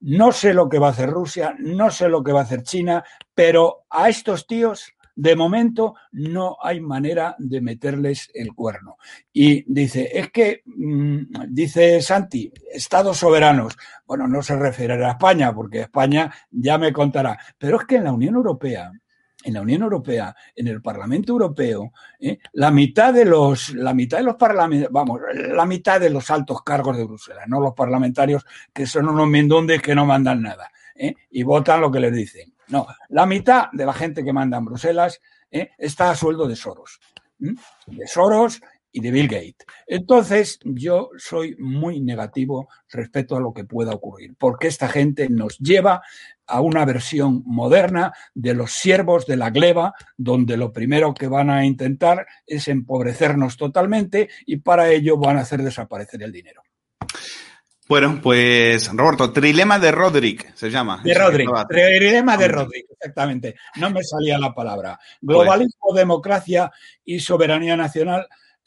[0.00, 2.62] No sé lo que va a hacer Rusia, no sé lo que va a hacer
[2.62, 3.04] China,
[3.34, 8.96] pero a estos tíos de momento no hay manera de meterles el cuerno.
[9.32, 13.76] Y dice, es que, mm, dice Santi, estados soberanos.
[14.06, 17.38] Bueno, no se refiere a España, porque España ya me contará.
[17.58, 18.90] Pero es que en la Unión Europea,
[19.44, 22.38] en la Unión Europea, en el Parlamento Europeo, ¿eh?
[22.52, 26.62] la mitad de los, la mitad de los parlamentarios, vamos, la mitad de los altos
[26.62, 31.14] cargos de Bruselas, no los parlamentarios que son unos mindundes que no mandan nada ¿eh?
[31.30, 32.53] y votan lo que les dicen.
[32.68, 35.70] No, la mitad de la gente que manda en Bruselas ¿eh?
[35.78, 37.00] está a sueldo de Soros.
[37.38, 38.60] De Soros
[38.94, 39.66] y de Bill Gates.
[39.88, 45.58] Entonces, yo soy muy negativo respecto a lo que pueda ocurrir, porque esta gente nos
[45.58, 46.00] lleva
[46.46, 51.50] a una versión moderna de los siervos de la gleba, donde lo primero que van
[51.50, 56.62] a intentar es empobrecernos totalmente y para ello van a hacer desaparecer el dinero.
[57.86, 61.02] Bueno, pues Roberto, Trilema de Roderick se llama.
[61.04, 63.54] De Roderick, Trilema de Roderick, exactamente.
[63.76, 64.98] No me salía la palabra.
[65.20, 66.72] Globalismo, democracia
[67.04, 68.26] y soberanía nacional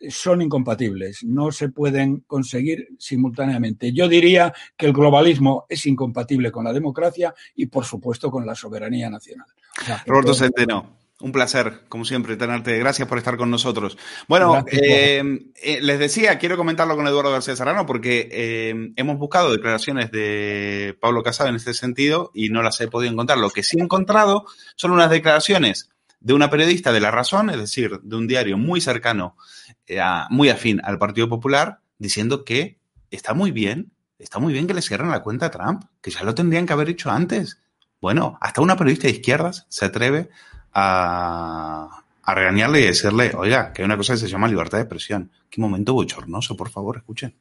[0.10, 3.92] son incompatibles, no se pueden conseguir simultáneamente.
[3.92, 8.54] Yo diría que el globalismo es incompatible con la democracia y, por supuesto, con la
[8.54, 9.48] soberanía nacional.
[10.06, 10.98] Roberto Centeno.
[11.20, 12.78] Un placer, como siempre, tenerte.
[12.78, 13.98] Gracias por estar con nosotros.
[14.28, 15.24] Bueno, eh,
[15.56, 20.96] eh, les decía, quiero comentarlo con Eduardo García Serrano porque eh, hemos buscado declaraciones de
[21.02, 23.40] Pablo Casado en este sentido y no las he podido encontrar.
[23.40, 24.46] Lo que sí he encontrado
[24.76, 25.90] son unas declaraciones
[26.20, 29.38] de una periodista de La Razón, es decir, de un diario muy cercano,
[30.30, 32.78] muy afín al Partido Popular, diciendo que
[33.10, 36.24] está muy bien, está muy bien que le cierren la cuenta a Trump, que ya
[36.24, 37.60] lo tendrían que haber hecho antes.
[38.02, 40.30] Bueno, hasta una periodista de izquierdas se atreve
[40.74, 45.32] a, regañarle y decirle, oiga, que hay una cosa que se llama libertad de expresión.
[45.50, 47.34] Qué momento bochornoso, por favor, escuchen.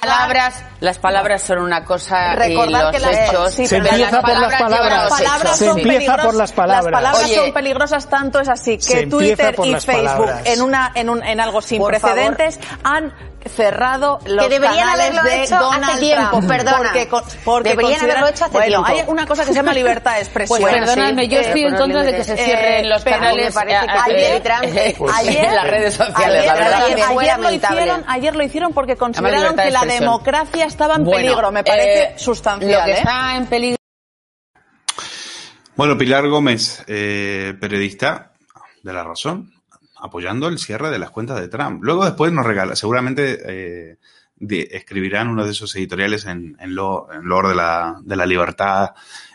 [0.00, 5.58] Palabras, las palabras son una cosa Recordar que las, hechos, se empieza por las palabras.
[5.58, 6.92] se empieza por las palabras.
[6.92, 11.22] Las palabras son peligrosas tanto es así que Twitter y Facebook en una en un
[11.22, 13.14] en algo sin precedentes han
[13.48, 16.76] cerrado los que deberían canales haberlo de hecho Donald hace tiempo, Trump, perdona.
[16.92, 17.08] Porque,
[17.44, 18.86] porque deberían haberlo hecho hace bueno, tiempo.
[19.02, 20.60] hay una cosa que se llama libertad de expresión.
[20.60, 23.86] Pues perdóname, yo estoy en contra de que se cierren los pero canales me parece
[23.86, 27.02] que a- a- ayer, eh, pues, ayer- en las redes sociales, ayer, la verdad ayer-
[27.02, 31.16] ayer lo hicieron, ayer lo hicieron porque consideraron de que la democracia estaba en Bueno,
[31.22, 31.52] peligro.
[31.52, 32.72] Me parece eh, sustancial.
[32.80, 32.94] Lo que ¿eh?
[32.98, 33.76] está en peligro
[35.76, 38.30] Bueno, Pilar Gómez, eh, periodista
[38.82, 39.50] de La Razón,
[40.04, 41.82] apoyando el cierre de las cuentas de Trump.
[41.82, 43.98] Luego después nos regala, seguramente eh,
[44.70, 48.90] escribirán uno de esos editoriales en, en, lo, en loor de la, de la libertad,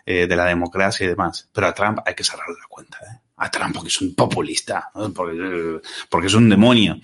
[0.05, 1.49] eh, de la democracia y demás.
[1.51, 2.99] Pero a Trump hay que cerrarle la cuenta.
[2.99, 3.19] ¿eh?
[3.37, 6.99] A Trump porque es un populista, porque, porque es un demonio.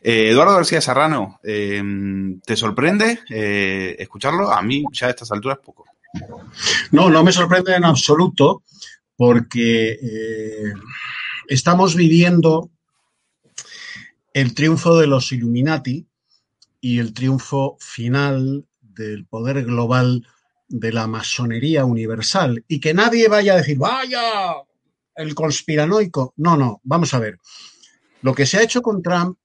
[0.00, 3.18] Eh, Eduardo García Serrano, ¿te sorprende
[3.98, 4.50] escucharlo?
[4.50, 5.84] A mí ya a estas alturas poco.
[6.92, 8.62] No, no me sorprende en absoluto
[9.16, 9.98] porque
[11.48, 12.70] estamos viviendo
[14.32, 16.06] el triunfo de los Illuminati
[16.80, 20.26] y el triunfo final del poder global
[20.68, 22.64] de la masonería universal.
[22.68, 24.54] Y que nadie vaya a decir, vaya,
[25.16, 26.34] el conspiranoico.
[26.36, 27.38] No, no, vamos a ver.
[28.22, 29.38] Lo que se ha hecho con Trump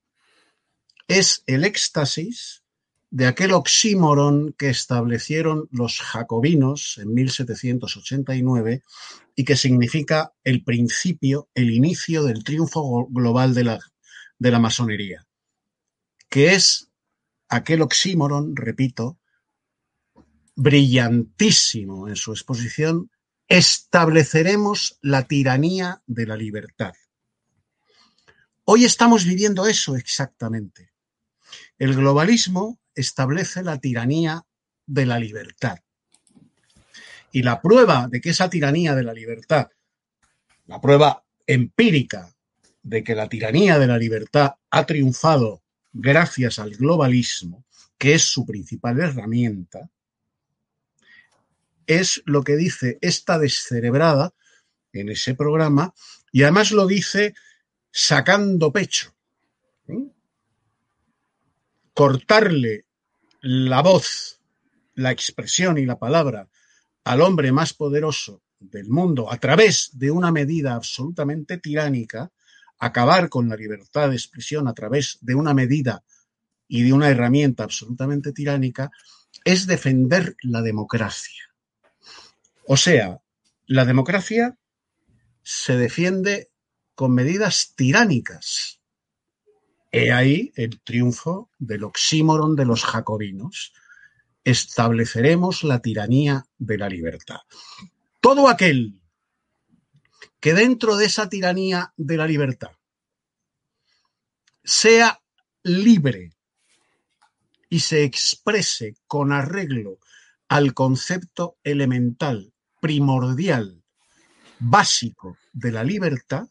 [1.08, 2.64] es el éxtasis
[3.10, 8.84] de aquel oxímoron que establecieron los jacobinos en 1789
[9.36, 13.80] y que significa el principio, el inicio del triunfo global de la,
[14.40, 15.26] de la masonería,
[16.30, 16.92] que es
[17.50, 19.20] aquel oxímoron, repito,
[20.56, 23.12] brillantísimo en su exposición,
[23.48, 26.94] estableceremos la tiranía de la libertad.
[28.66, 30.92] Hoy estamos viviendo eso exactamente.
[31.78, 34.46] El globalismo establece la tiranía
[34.86, 35.80] de la libertad.
[37.32, 39.70] Y la prueba de que esa tiranía de la libertad,
[40.66, 42.35] la prueba empírica
[42.86, 47.66] de que la tiranía de la libertad ha triunfado gracias al globalismo,
[47.98, 49.90] que es su principal herramienta,
[51.88, 54.36] es lo que dice esta descerebrada
[54.94, 55.96] en ese programa
[56.32, 57.34] y además lo dice
[57.92, 59.16] sacando pecho.
[61.96, 62.86] Cortarle
[63.42, 64.42] la voz,
[64.94, 66.50] la expresión y la palabra
[67.04, 72.32] al hombre más poderoso del mundo a través de una medida absolutamente tiránica,
[72.78, 76.04] acabar con la libertad de expresión a través de una medida
[76.68, 78.92] y de una herramienta absolutamente tiránica,
[79.44, 81.44] es defender la democracia.
[82.68, 83.22] O sea,
[83.68, 84.58] la democracia
[85.44, 86.50] se defiende
[86.96, 88.80] con medidas tiránicas.
[89.92, 93.74] He ahí el triunfo del oxímoron de los jacobinos.
[94.44, 97.40] Estableceremos la tiranía de la libertad.
[98.22, 99.00] Todo aquel
[100.46, 102.70] que dentro de esa tiranía de la libertad
[104.64, 105.20] sea
[105.64, 106.36] libre
[107.68, 109.98] y se exprese con arreglo
[110.48, 113.84] al concepto elemental primordial,
[114.60, 116.48] básico de la libertad,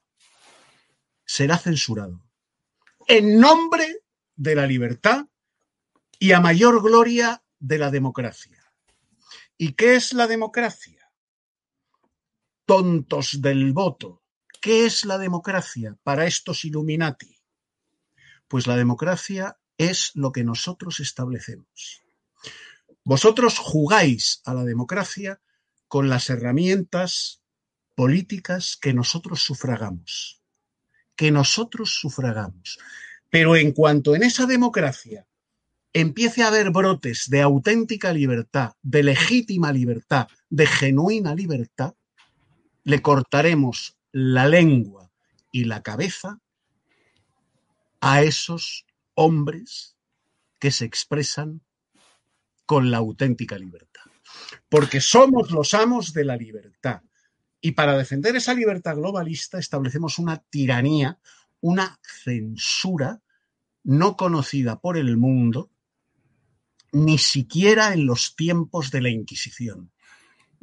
[1.24, 2.20] será censurado.
[3.07, 3.99] En nombre
[4.34, 5.26] de la libertad
[6.18, 8.72] y a mayor gloria de la democracia.
[9.57, 11.03] ¿Y qué es la democracia?
[12.66, 14.22] Tontos del voto.
[14.62, 17.36] ¿Qué es la democracia para estos Illuminati?
[18.48, 22.02] Pues la democracia es lo que nosotros establecemos.
[23.04, 25.42] Vosotros jugáis a la democracia
[25.88, 27.42] con las herramientas
[27.94, 30.40] políticas que nosotros sufragamos,
[31.16, 32.78] que nosotros sufragamos.
[33.28, 35.26] Pero en cuanto en esa democracia
[35.92, 41.94] empiece a haber brotes de auténtica libertad, de legítima libertad, de genuina libertad,
[42.85, 45.11] le cortaremos la lengua
[45.51, 46.41] y la cabeza
[48.01, 49.97] a esos hombres
[50.59, 51.62] que se expresan
[52.66, 54.05] con la auténtica libertad
[54.68, 57.03] porque somos los amos de la libertad.
[57.61, 61.18] Y para defender esa libertad globalista establecemos una tiranía,
[61.61, 63.22] una censura
[63.82, 65.70] no conocida por el mundo,
[66.93, 69.93] ni siquiera en los tiempos de la Inquisición.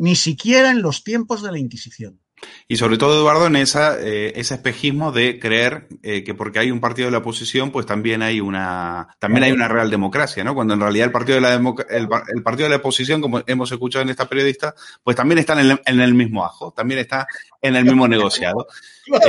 [0.02, 2.20] Ni siquiera en los tiempos de la Inquisición.
[2.68, 6.72] Y sobre todo, Eduardo, en esa, eh, ese espejismo de creer eh, que porque hay
[6.72, 10.56] un partido de la oposición, pues también hay una también hay una real democracia, ¿no?
[10.56, 14.02] Cuando en realidad el partido de la el, partido de la oposición, como hemos escuchado
[14.02, 14.74] en esta periodista,
[15.04, 17.28] pues también está en el, en el mismo ajo, también está
[17.62, 18.68] en el mismo negociado.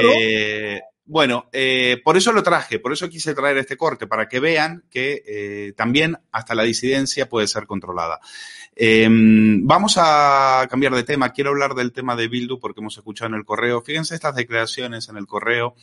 [0.00, 1.50] Eh, bueno,
[2.04, 6.16] por eso lo traje, por eso quise traer este corte, para que vean que también
[6.30, 8.20] hasta la disidencia puede ser controlada.
[8.74, 11.32] Em, vamos a cambiar de tema.
[11.32, 13.82] Quiero hablar del tema de Bildu porque hemos escuchado en el correo.
[13.82, 15.74] Fíjense estas declaraciones en el correo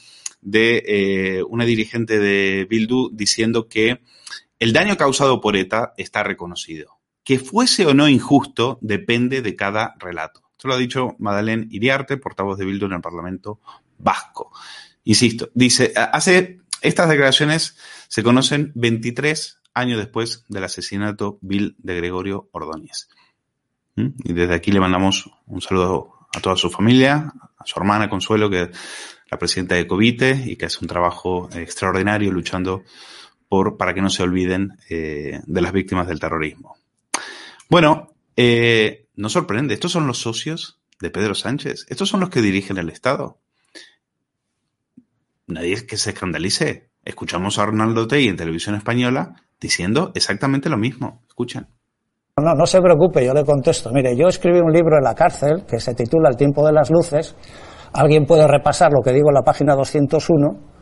[0.41, 4.01] de eh, una dirigente de Bildu diciendo que
[4.57, 6.99] el daño causado por ETA está reconocido.
[7.23, 10.41] Que fuese o no injusto depende de cada relato.
[10.51, 13.59] Esto lo ha dicho Madeleine Iriarte, portavoz de Bildu en el Parlamento
[13.99, 14.51] Vasco.
[15.09, 17.75] Insisto, dice, hace estas declaraciones
[18.09, 23.09] se conocen 23 años después del asesinato vil de Gregorio Ordóñez.
[23.95, 24.09] ¿Mm?
[24.23, 28.51] Y desde aquí le mandamos un saludo a toda su familia, a su hermana Consuelo,
[28.51, 28.69] que es
[29.31, 32.83] la presidenta de Covite y que hace un trabajo extraordinario luchando
[33.47, 36.77] por, para que no se olviden eh, de las víctimas del terrorismo.
[37.67, 42.43] Bueno, eh, nos sorprende, estos son los socios de Pedro Sánchez, estos son los que
[42.43, 43.39] dirigen el Estado.
[45.49, 46.91] Nadie es que se escandalice.
[47.03, 51.23] Escuchamos a Arnaldo Tey en televisión española diciendo exactamente lo mismo.
[51.27, 51.67] Escuchen.
[52.37, 53.91] No, no se preocupe, yo le contesto.
[53.91, 56.89] Mire, yo escribí un libro en la cárcel que se titula El tiempo de las
[56.91, 57.35] luces,
[57.93, 60.78] alguien puede repasar lo que digo en la página 201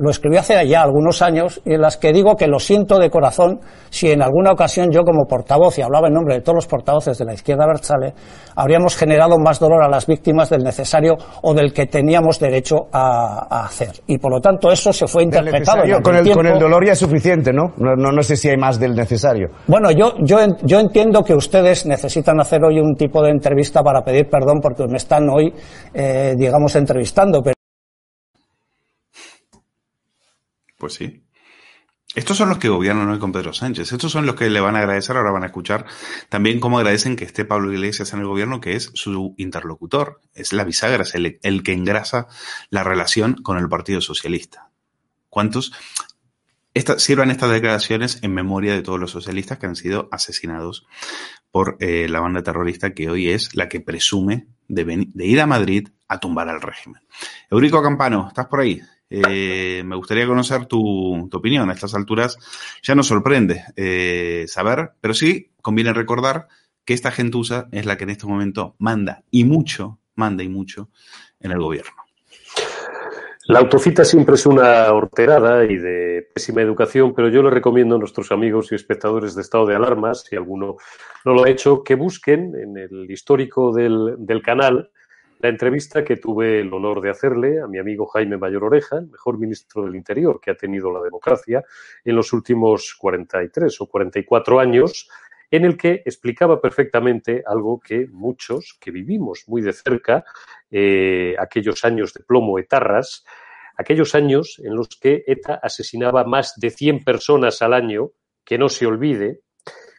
[0.00, 3.60] lo escribí hace ya algunos años, en las que digo que lo siento de corazón
[3.90, 7.18] si en alguna ocasión yo como portavoz, y hablaba en nombre de todos los portavoces
[7.18, 8.14] de la izquierda Berchale,
[8.56, 13.64] habríamos generado más dolor a las víctimas del necesario o del que teníamos derecho a,
[13.64, 13.92] hacer.
[14.06, 15.82] Y por lo tanto eso se fue interpretado.
[16.02, 17.72] con, el, con el dolor ya es suficiente, ¿no?
[17.76, 17.94] ¿no?
[17.96, 18.22] ¿no?
[18.22, 19.48] sé si hay más del necesario.
[19.66, 24.02] Bueno, yo, yo, yo entiendo que ustedes necesitan hacer hoy un tipo de entrevista para
[24.02, 25.52] pedir perdón porque me están hoy,
[25.94, 27.40] eh, digamos, entrevistando.
[27.42, 27.59] Pero
[30.80, 31.22] pues sí.
[32.16, 33.92] Estos son los que gobiernan hoy con Pedro Sánchez.
[33.92, 35.86] Estos son los que le van a agradecer, ahora van a escuchar
[36.28, 40.20] también cómo agradecen que esté Pablo Iglesias en el gobierno, que es su interlocutor.
[40.34, 42.26] Es la bisagra, es el, que engrasa
[42.68, 44.70] la relación con el Partido Socialista.
[45.28, 45.72] ¿Cuántos
[46.96, 50.86] sirvan estas declaraciones en memoria de todos los socialistas que han sido asesinados
[51.52, 55.46] por eh, la banda terrorista que hoy es la que presume de, de ir a
[55.46, 57.02] Madrid a tumbar al régimen?
[57.50, 58.82] Eurico Campano, ¿estás por ahí?
[59.10, 61.68] Eh, me gustaría conocer tu, opinión.
[61.68, 62.38] A estas alturas
[62.82, 66.46] ya nos sorprende eh, saber, pero sí conviene recordar
[66.84, 70.90] que esta gentuza es la que en este momento manda y mucho, manda y mucho
[71.40, 71.92] en el gobierno.
[73.46, 77.98] La autocita siempre es una horterada y de pésima educación, pero yo le recomiendo a
[77.98, 80.76] nuestros amigos y espectadores de estado de alarma, si alguno
[81.24, 84.90] no lo ha hecho, que busquen en el histórico del, del canal
[85.40, 89.08] la entrevista que tuve el honor de hacerle a mi amigo Jaime Mayor Oreja, el
[89.08, 91.64] mejor ministro del Interior que ha tenido la democracia
[92.04, 95.08] en los últimos 43 o 44 años,
[95.50, 100.24] en el que explicaba perfectamente algo que muchos que vivimos muy de cerca,
[100.70, 103.24] eh, aquellos años de plomo etarras,
[103.78, 108.10] aquellos años en los que ETA asesinaba más de 100 personas al año,
[108.44, 109.40] que no se olvide,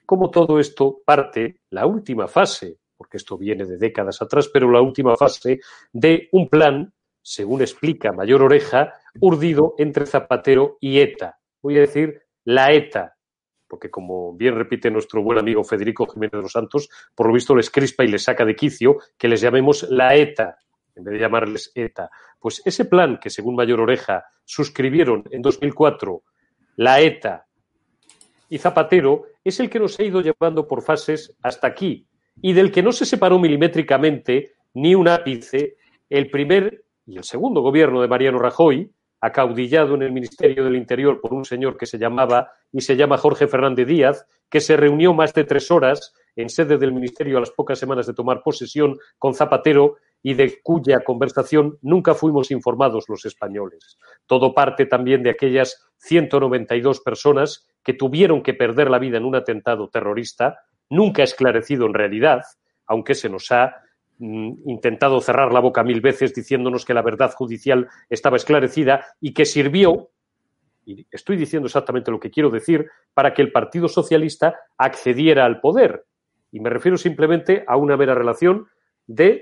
[0.06, 4.80] cómo todo esto parte, la última fase porque esto viene de décadas atrás, pero la
[4.80, 5.60] última fase
[5.92, 11.40] de un plan, según explica Mayor Oreja, urdido entre Zapatero y ETA.
[11.64, 13.16] Voy a decir la ETA,
[13.68, 17.56] porque como bien repite nuestro buen amigo Federico Jiménez de los Santos, por lo visto
[17.56, 20.60] les crispa y les saca de quicio que les llamemos la ETA,
[20.96, 22.12] en vez de llamarles ETA.
[22.40, 26.22] Pues ese plan que, según Mayor Oreja, suscribieron en 2004
[26.76, 27.48] la ETA
[28.48, 32.06] y Zapatero, es el que nos ha ido llevando por fases hasta aquí,
[32.42, 35.78] y del que no se separó milimétricamente ni un ápice
[36.10, 41.22] el primer y el segundo gobierno de Mariano Rajoy, acaudillado en el Ministerio del Interior
[41.22, 45.14] por un señor que se llamaba y se llama Jorge Fernández Díaz, que se reunió
[45.14, 48.98] más de tres horas en sede del Ministerio a las pocas semanas de tomar posesión
[49.18, 53.98] con Zapatero y de cuya conversación nunca fuimos informados los españoles.
[54.26, 59.36] Todo parte también de aquellas 192 personas que tuvieron que perder la vida en un
[59.36, 60.60] atentado terrorista
[60.92, 62.44] nunca esclarecido en realidad,
[62.86, 63.76] aunque se nos ha
[64.20, 69.34] mm, intentado cerrar la boca mil veces diciéndonos que la verdad judicial estaba esclarecida y
[69.34, 70.12] que sirvió,
[70.86, 75.62] y estoy diciendo exactamente lo que quiero decir, para que el Partido Socialista accediera al
[75.62, 76.06] poder.
[76.52, 78.68] Y me refiero simplemente a una mera relación
[79.08, 79.42] de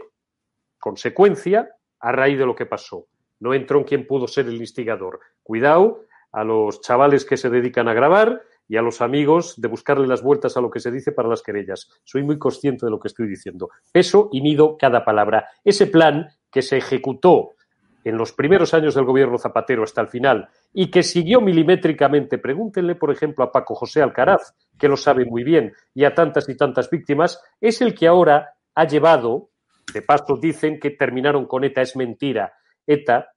[0.78, 1.70] consecuencia
[2.00, 3.08] a raíz de lo que pasó.
[3.40, 5.20] No entró en quién pudo ser el instigador.
[5.42, 10.08] Cuidado a los chavales que se dedican a grabar y a los amigos de buscarle
[10.08, 11.90] las vueltas a lo que se dice para las querellas.
[12.04, 13.72] Soy muy consciente de lo que estoy diciendo.
[13.92, 15.50] Peso y mido cada palabra.
[15.66, 17.56] Ese plan que se ejecutó
[18.04, 22.94] en los primeros años del gobierno Zapatero hasta el final y que siguió milimétricamente, pregúntenle,
[22.94, 26.56] por ejemplo, a Paco José Alcaraz, que lo sabe muy bien, y a tantas y
[26.56, 29.50] tantas víctimas, es el que ahora ha llevado,
[29.92, 32.54] de paso dicen que terminaron con ETA, es mentira.
[32.86, 33.32] ETA,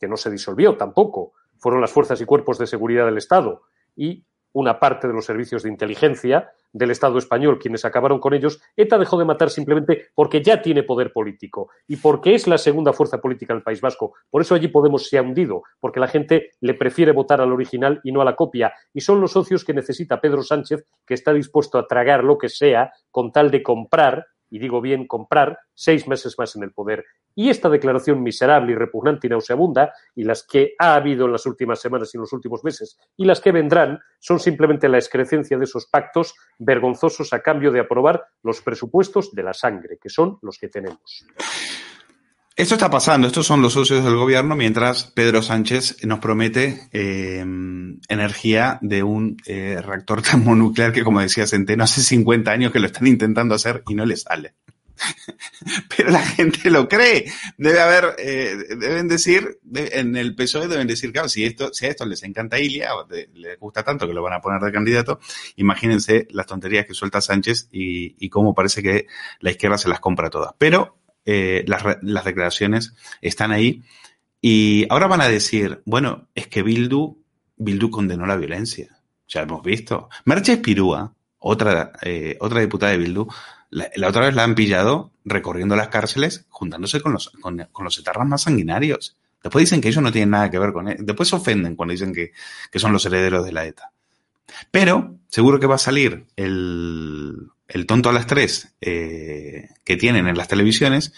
[0.00, 3.62] que no se disolvió tampoco, fueron las fuerzas y cuerpos de seguridad del Estado
[3.94, 8.60] y una parte de los servicios de inteligencia del Estado español, quienes acabaron con ellos,
[8.76, 12.92] ETA dejó de matar simplemente porque ya tiene poder político y porque es la segunda
[12.92, 14.14] fuerza política del País Vasco.
[14.30, 18.00] Por eso allí Podemos se ha hundido, porque la gente le prefiere votar al original
[18.04, 18.72] y no a la copia.
[18.92, 22.48] Y son los socios que necesita Pedro Sánchez, que está dispuesto a tragar lo que
[22.48, 27.04] sea con tal de comprar y digo bien comprar, seis meses más en el poder.
[27.34, 31.46] Y esta declaración miserable y repugnante y nauseabunda, y las que ha habido en las
[31.46, 35.56] últimas semanas y en los últimos meses, y las que vendrán, son simplemente la excrecencia
[35.56, 40.38] de esos pactos vergonzosos a cambio de aprobar los presupuestos de la sangre, que son
[40.42, 41.26] los que tenemos.
[42.58, 47.38] Esto está pasando, estos son los socios del gobierno, mientras Pedro Sánchez nos promete eh,
[48.08, 52.86] energía de un eh, reactor termonuclear que, como decía Centeno, hace 50 años que lo
[52.86, 54.56] están intentando hacer y no le sale.
[55.96, 57.30] Pero la gente lo cree.
[57.58, 61.90] Debe haber, eh, deben decir, en el PSOE deben decir, claro, si esto, si a
[61.90, 65.20] esto les encanta Ilia, o les gusta tanto que lo van a poner de candidato,
[65.54, 69.06] imagínense las tonterías que suelta Sánchez y, y cómo parece que
[69.38, 70.54] la izquierda se las compra todas.
[70.58, 70.98] Pero
[71.30, 73.82] eh, las, declaraciones están ahí.
[74.40, 77.18] Y ahora van a decir, bueno, es que Bildu,
[77.58, 78.98] Bildu condenó la violencia.
[79.28, 80.08] Ya hemos visto.
[80.24, 83.28] Merche Espirúa, otra, eh, otra diputada de Bildu,
[83.68, 88.26] la, otra vez la han pillado recorriendo las cárceles, juntándose con los, con, los etarras
[88.26, 89.18] más sanguinarios.
[89.42, 90.96] Después dicen que ellos no tienen nada que ver con él.
[91.00, 92.32] Después se ofenden cuando dicen que,
[92.72, 93.92] que son los herederos de la ETA.
[94.70, 100.26] Pero seguro que va a salir el, el tonto a las tres eh, que tienen
[100.26, 101.12] en las televisiones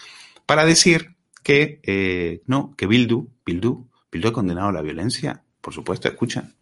[0.47, 5.45] para decir que eh, no, que Bildu, Bildu, Bildu ha condenado la violencia.
[5.61, 6.57] Por supuesto, escuchan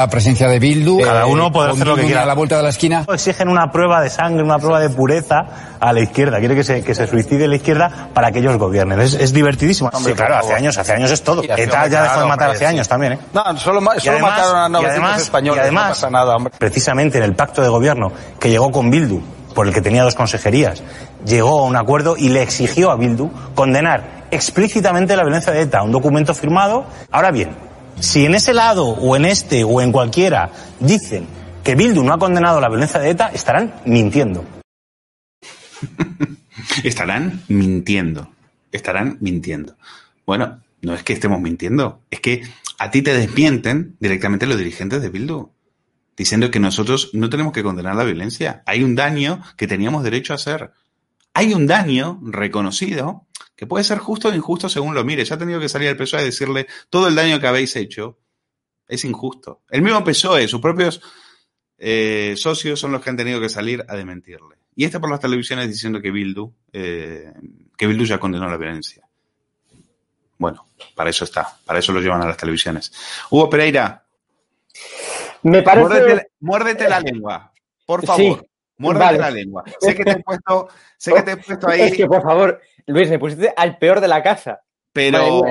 [0.00, 1.00] la presencia de Bildu.
[1.00, 2.22] Cada uno eh, puede hacer lo que quiera.
[2.22, 3.04] A la vuelta de la esquina.
[3.06, 5.44] Exigen una prueba de sangre, una prueba de pureza
[5.78, 6.38] a la izquierda.
[6.38, 8.98] Quiere que se, que se suicide la izquierda para que ellos gobiernen.
[8.98, 9.90] Es, es divertidísimo.
[10.02, 11.42] sí, claro, hace años, hace años es todo.
[11.42, 13.18] ETA ya dejó de matar hace años también, ¿eh?
[13.34, 15.58] No, solo, solo mataron a 900 españoles.
[15.58, 16.54] Y además, no pasa nada, hombre.
[16.56, 19.20] precisamente en el pacto de gobierno que llegó con Bildu,
[19.54, 20.82] por el que tenía dos consejerías,
[21.26, 25.82] llegó a un acuerdo y le exigió a Bildu condenar explícitamente la violencia de ETA.
[25.82, 26.86] Un documento firmado.
[27.10, 31.26] Ahora bien, si en ese lado o en este o en cualquiera dicen
[31.64, 34.44] que Bildu no ha condenado la violencia de ETA, estarán mintiendo.
[36.84, 38.30] estarán mintiendo.
[38.72, 39.76] Estarán mintiendo.
[40.24, 42.42] Bueno, no es que estemos mintiendo, es que
[42.78, 45.50] a ti te desmienten directamente los dirigentes de Bildu,
[46.16, 48.62] diciendo que nosotros no tenemos que condenar la violencia.
[48.66, 50.72] Hay un daño que teníamos derecho a hacer.
[51.34, 53.26] Hay un daño reconocido
[53.60, 55.22] que puede ser justo o injusto según lo mire.
[55.22, 58.16] Ya ha tenido que salir el PSOE a decirle todo el daño que habéis hecho
[58.88, 59.60] es injusto.
[59.68, 61.02] El mismo PSOE, sus propios
[61.76, 64.56] eh, socios son los que han tenido que salir a desmentirle.
[64.74, 67.34] Y este por las televisiones diciendo que Bildu, eh,
[67.76, 69.06] que Bildu ya condenó la violencia.
[70.38, 72.90] Bueno, para eso está, para eso lo llevan a las televisiones.
[73.28, 74.06] Hugo Pereira.
[75.42, 76.30] Me parece.
[76.40, 77.52] Muérdete, la lengua,
[77.84, 78.46] por favor.
[78.78, 79.64] Muérdete la lengua.
[79.78, 81.82] Sé que te he puesto, sé que te he puesto ahí.
[81.82, 82.58] Es que, por favor,
[82.90, 84.60] Luis, me pusiste al peor de la casa.
[84.92, 85.44] Pero.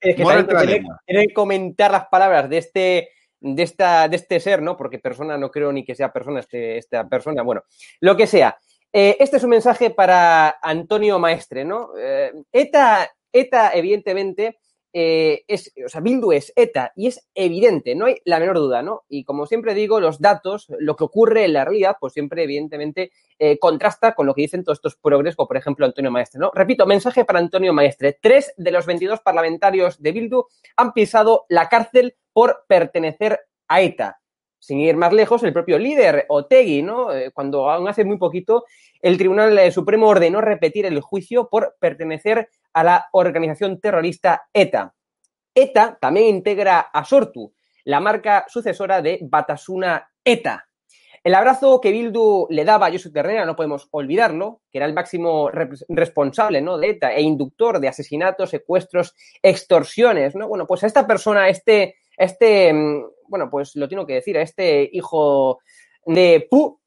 [0.00, 3.10] es que, también que comentar las palabras de este,
[3.40, 4.76] de, esta, de este ser, ¿no?
[4.76, 7.42] Porque persona no creo ni que sea persona, este, esta persona.
[7.42, 7.62] Bueno,
[8.00, 8.58] lo que sea.
[8.92, 11.90] Eh, este es un mensaje para Antonio Maestre, ¿no?
[11.98, 14.58] Eh, ETA, ETA, evidentemente,
[14.92, 18.82] eh, es, o sea, Bildu es ETA y es evidente, no hay la menor duda,
[18.82, 19.04] ¿no?
[19.08, 23.12] Y como siempre digo, los datos, lo que ocurre en la realidad, pues siempre, evidentemente,
[23.38, 26.50] eh, contrasta con lo que dicen todos estos progresos, por ejemplo, Antonio Maestre, ¿no?
[26.54, 28.18] Repito, mensaje para Antonio Maestre.
[28.20, 34.19] Tres de los 22 parlamentarios de Bildu han pisado la cárcel por pertenecer a ETA.
[34.60, 37.12] Sin ir más lejos, el propio líder, Otegui, ¿no?
[37.12, 38.64] Eh, cuando aún hace muy poquito
[39.02, 44.94] el Tribunal Supremo ordenó repetir el juicio por pertenecer a la organización terrorista ETA.
[45.54, 47.52] ETA también integra a Sortu,
[47.84, 50.66] la marca sucesora de Batasuna ETA.
[51.22, 54.94] El abrazo que Bildu le daba a Josu Terrera, no podemos olvidarlo, que era el
[54.94, 55.50] máximo
[55.88, 56.78] responsable ¿no?
[56.78, 60.34] de ETA e inductor de asesinatos, secuestros, extorsiones.
[60.34, 60.48] ¿no?
[60.48, 64.42] Bueno, pues a esta persona, este, este, mm, bueno, pues lo tengo que decir, a
[64.42, 65.60] este hijo
[66.04, 66.78] de Pu,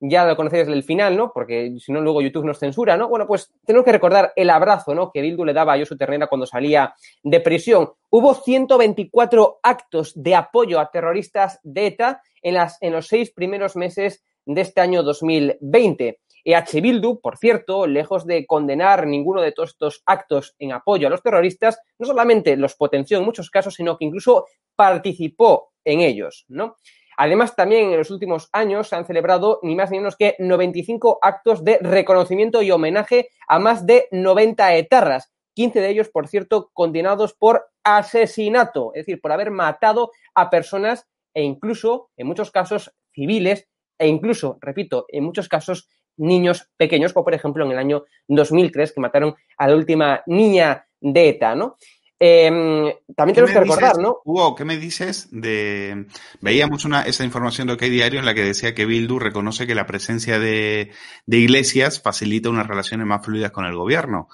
[0.00, 1.32] ya lo conocéis el final, ¿no?
[1.32, 3.08] Porque si no, luego YouTube nos censura, ¿no?
[3.08, 5.10] Bueno, pues tenemos que recordar el abrazo, ¿no?
[5.10, 7.90] Que Bildu le daba a Josu Ternera cuando salía de prisión.
[8.10, 13.74] Hubo 124 actos de apoyo a terroristas de ETA en, las, en los seis primeros
[13.74, 16.20] meses de este año 2020.
[16.46, 21.10] EH Bildu, por cierto, lejos de condenar ninguno de todos estos actos en apoyo a
[21.10, 26.44] los terroristas, no solamente los potenció en muchos casos, sino que incluso participó en ellos,
[26.46, 26.76] ¿no?
[27.16, 31.18] Además, también en los últimos años se han celebrado ni más ni menos que 95
[31.20, 36.70] actos de reconocimiento y homenaje a más de 90 etarras, 15 de ellos, por cierto,
[36.74, 42.94] condenados por asesinato, es decir, por haber matado a personas e incluso, en muchos casos,
[43.12, 43.66] civiles
[43.98, 48.92] e incluso, repito, en muchos casos, niños pequeños, como por ejemplo en el año 2003,
[48.92, 51.76] que mataron a la última niña de ETA, ¿no?
[52.18, 54.18] Em, también tenemos que recordar, ¿no?
[54.24, 56.06] Hugo, ¿qué me dices de...
[56.40, 59.74] Veíamos una, esa información de OK Diario en la que decía que Bildu reconoce que
[59.74, 60.92] la presencia de,
[61.26, 64.28] iglesias facilita unas relaciones más fluidas con el gobierno.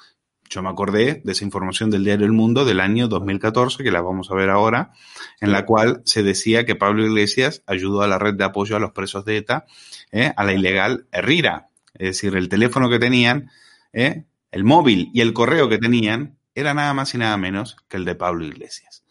[0.49, 4.03] Yo me acordé de esa información del diario El Mundo del año 2014, que la
[4.03, 4.93] vamos a ver ahora,
[5.41, 8.79] en la cual se decía que Pablo Iglesias ayudó a la red de apoyo a
[8.79, 9.65] los presos de ETA,
[10.13, 10.31] ¿eh?
[10.37, 11.71] a la ilegal Herrera.
[12.03, 13.49] Es decir, el teléfono que tenían,
[13.93, 14.25] ¿eh?
[14.51, 18.05] el móvil y el correo que tenían era nada más y nada menos que el
[18.05, 19.05] de Pablo Iglesias.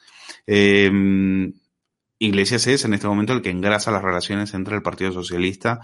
[0.46, 1.54] Em,
[2.20, 5.80] Iglesias es en este momento el que engrasa las relaciones entre el Partido Socialista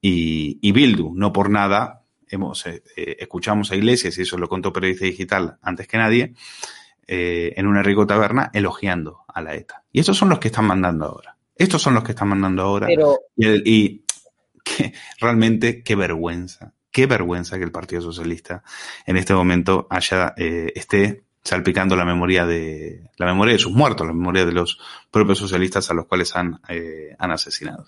[0.00, 1.14] y, Bildu.
[1.16, 5.58] No por nada hemos, eh, eh, escuchamos a Iglesias, y eso lo contó Periodista Digital
[5.62, 6.34] antes que nadie,
[7.08, 9.82] eh, en una rico taberna elogiando a la ETA.
[9.90, 11.36] Y estos son los que están mandando ahora.
[11.56, 12.88] Estos son los que están mandando ahora.
[13.36, 14.02] Y,
[15.20, 18.62] realmente qué vergüenza qué vergüenza que el Partido Socialista
[19.04, 24.06] en este momento haya, eh, esté salpicando la memoria de, la memoria de sus muertos,
[24.06, 24.80] la memoria de los
[25.10, 27.84] propios socialistas a los cuales han, eh, han asesinado.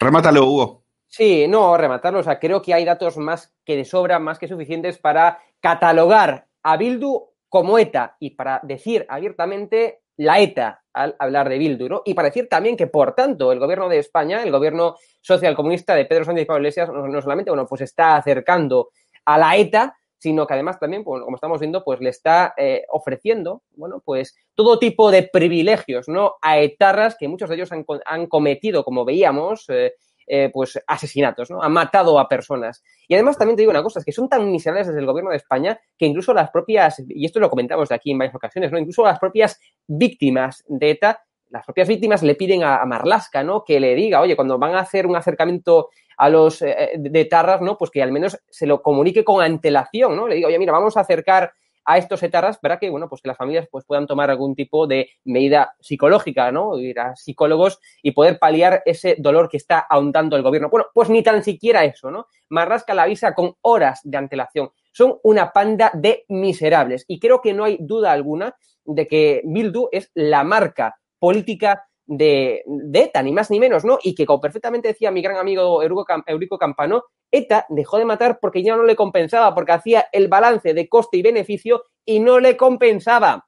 [0.00, 0.82] Remátalo, Hugo.
[1.06, 2.18] Sí, no, rematarlo.
[2.18, 6.48] O sea, creo que hay datos más que de sobra, más que suficientes para catalogar
[6.64, 12.02] a Bildu como ETA y para decir abiertamente la ETA al hablar de Bildu, ¿no?
[12.04, 16.06] Y para decir también que, por tanto, el gobierno de España, el gobierno socialcomunista de
[16.06, 18.90] Pedro Sánchez y Pablo Iglesias, no, solamente, bueno, pues está acercando
[19.24, 22.82] a la ETA, sino que además también, pues, como estamos viendo, pues le está eh,
[22.90, 26.34] ofreciendo, bueno, pues todo tipo de privilegios, ¿no?
[26.42, 29.94] A etarras que muchos de ellos han, han cometido, como veíamos, eh,
[30.28, 31.62] eh, pues asesinatos, ¿no?
[31.62, 32.82] Ha matado a personas.
[33.06, 35.30] Y además también te digo una cosa, es que son tan miserables desde el gobierno
[35.30, 38.70] de España que incluso las propias, y esto lo comentamos de aquí en varias ocasiones,
[38.70, 38.78] ¿no?
[38.78, 43.64] Incluso las propias víctimas de ETA, las propias víctimas le piden a, Marlasca, ¿no?
[43.64, 47.62] Que le diga, oye, cuando van a hacer un acercamiento a los eh, de Tarras,
[47.62, 47.78] ¿no?
[47.78, 50.28] Pues que al menos se lo comunique con antelación, ¿no?
[50.28, 51.52] Le diga, oye, mira, vamos a acercar
[51.88, 54.86] a estos etarras para que, bueno, pues que las familias pues, puedan tomar algún tipo
[54.86, 56.78] de medida psicológica, ¿no?
[56.78, 60.68] Ir a psicólogos y poder paliar ese dolor que está ahondando el gobierno.
[60.68, 62.26] Bueno, pues ni tan siquiera eso, ¿no?
[62.50, 64.70] Marrasca la avisa con horas de antelación.
[64.92, 68.54] Son una panda de miserables y creo que no hay duda alguna
[68.84, 72.64] de que Bildu es la marca política de,
[72.94, 73.98] ETA, ni más ni menos, ¿no?
[74.02, 78.62] Y que, como perfectamente decía mi gran amigo Eurico Campano, ETA dejó de matar porque
[78.62, 82.56] ya no le compensaba, porque hacía el balance de coste y beneficio y no le
[82.56, 83.44] compensaba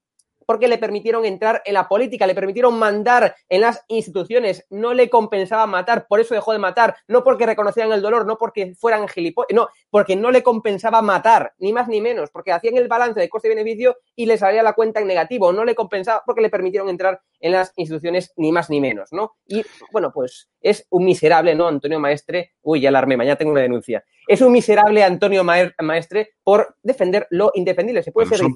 [0.51, 5.09] porque le permitieron entrar en la política, le permitieron mandar en las instituciones, no le
[5.09, 9.07] compensaba matar, por eso dejó de matar, no porque reconocían el dolor, no porque fueran
[9.07, 13.21] gilipollas, no, porque no le compensaba matar, ni más ni menos, porque hacían el balance
[13.21, 16.41] de coste y beneficio y le salía la cuenta en negativo, no le compensaba porque
[16.41, 19.37] le permitieron entrar en las instituciones ni más ni menos, ¿no?
[19.47, 21.69] Y bueno, pues es un miserable, ¿no?
[21.69, 24.05] Antonio Maestre, uy, ya alarmé, mañana tengo una denuncia.
[24.29, 28.03] Es un miserable Antonio Maestre por defender lo indefendible.
[28.03, 28.47] Se puede ser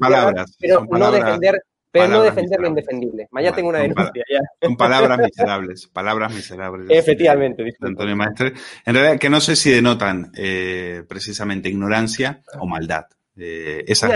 [0.61, 1.61] pero no defender
[1.95, 3.29] pero no defender lo indefendible.
[3.31, 4.25] Mañana tengo una denuncia.
[4.29, 4.41] Ya.
[4.61, 6.89] Son palabras miserables, palabras miserables.
[6.91, 7.65] Efectivamente.
[7.81, 8.53] Antonio Maestre.
[8.85, 13.05] En realidad, que no sé si denotan eh, precisamente ignorancia o maldad.
[13.37, 14.07] Eh, esa,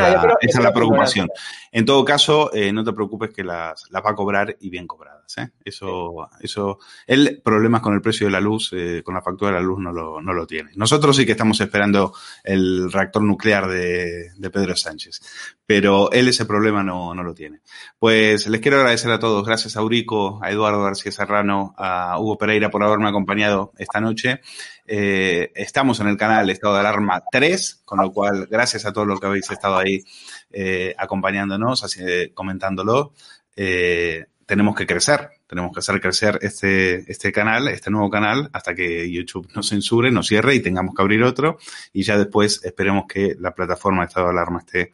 [0.40, 1.28] es la, preocupación.
[1.73, 4.86] En todo caso, eh, no te preocupes que las, las, va a cobrar y bien
[4.86, 5.39] cobradas.
[5.39, 5.51] ¿eh?
[5.65, 8.70] Eso, eso, el problema con el precio de la luz,
[9.05, 10.70] con la factura de la luz no lo, no lo tiene.
[10.77, 12.15] Nosotros sí que estamos esperando
[12.45, 15.20] el reactor nuclear de, de Pedro Sánchez,
[15.69, 17.61] pero él ese problema no, no lo tiene.
[17.99, 19.47] Pues les quiero agradecer a todos.
[19.47, 24.40] Gracias a Eurico, a Eduardo García Serrano, a Hugo Pereira por haberme acompañado esta noche.
[24.86, 29.07] Eh, estamos en el canal Estado de Alarma 3, con lo cual, gracias a todos
[29.07, 30.03] los que habéis estado ahí
[30.51, 32.01] eh, acompañándonos, así,
[32.32, 33.12] comentándolo.
[33.55, 38.74] Eh, tenemos que crecer, tenemos que hacer crecer este, este canal, este nuevo canal, hasta
[38.74, 41.59] que YouTube nos censure, nos cierre y tengamos que abrir otro.
[41.93, 44.93] Y ya después esperemos que la plataforma Estado de Alarma esté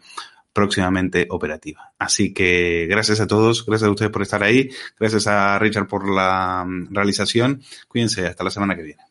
[0.55, 1.93] próximamente operativa.
[1.99, 6.09] Así que gracias a todos, gracias a ustedes por estar ahí, gracias a Richard por
[6.09, 7.63] la mm, realización.
[7.89, 9.03] Cuídense, hasta la semana que viene.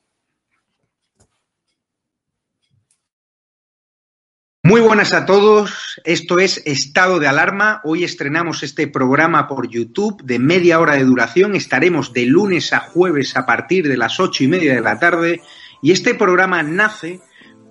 [4.65, 7.81] Muy buenas a todos, esto es Estado de Alarma.
[7.83, 11.53] Hoy estrenamos este programa por YouTube de media hora de duración.
[11.53, 15.41] Estaremos de lunes a jueves a partir de las ocho y media de la tarde.
[15.81, 17.19] Y este programa nace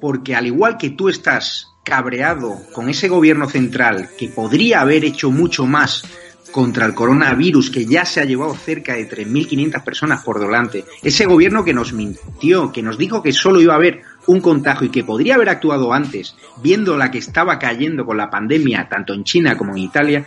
[0.03, 5.31] porque al igual que tú estás cabreado con ese gobierno central que podría haber hecho
[5.31, 6.05] mucho más
[6.53, 11.25] contra el coronavirus que ya se ha llevado cerca de 3.500 personas por delante, ese
[11.25, 14.91] gobierno que nos mintió, que nos dijo que solo iba a haber un contagio y
[14.91, 19.25] que podría haber actuado antes, viendo la que estaba cayendo con la pandemia tanto en
[19.25, 20.27] China como en Italia,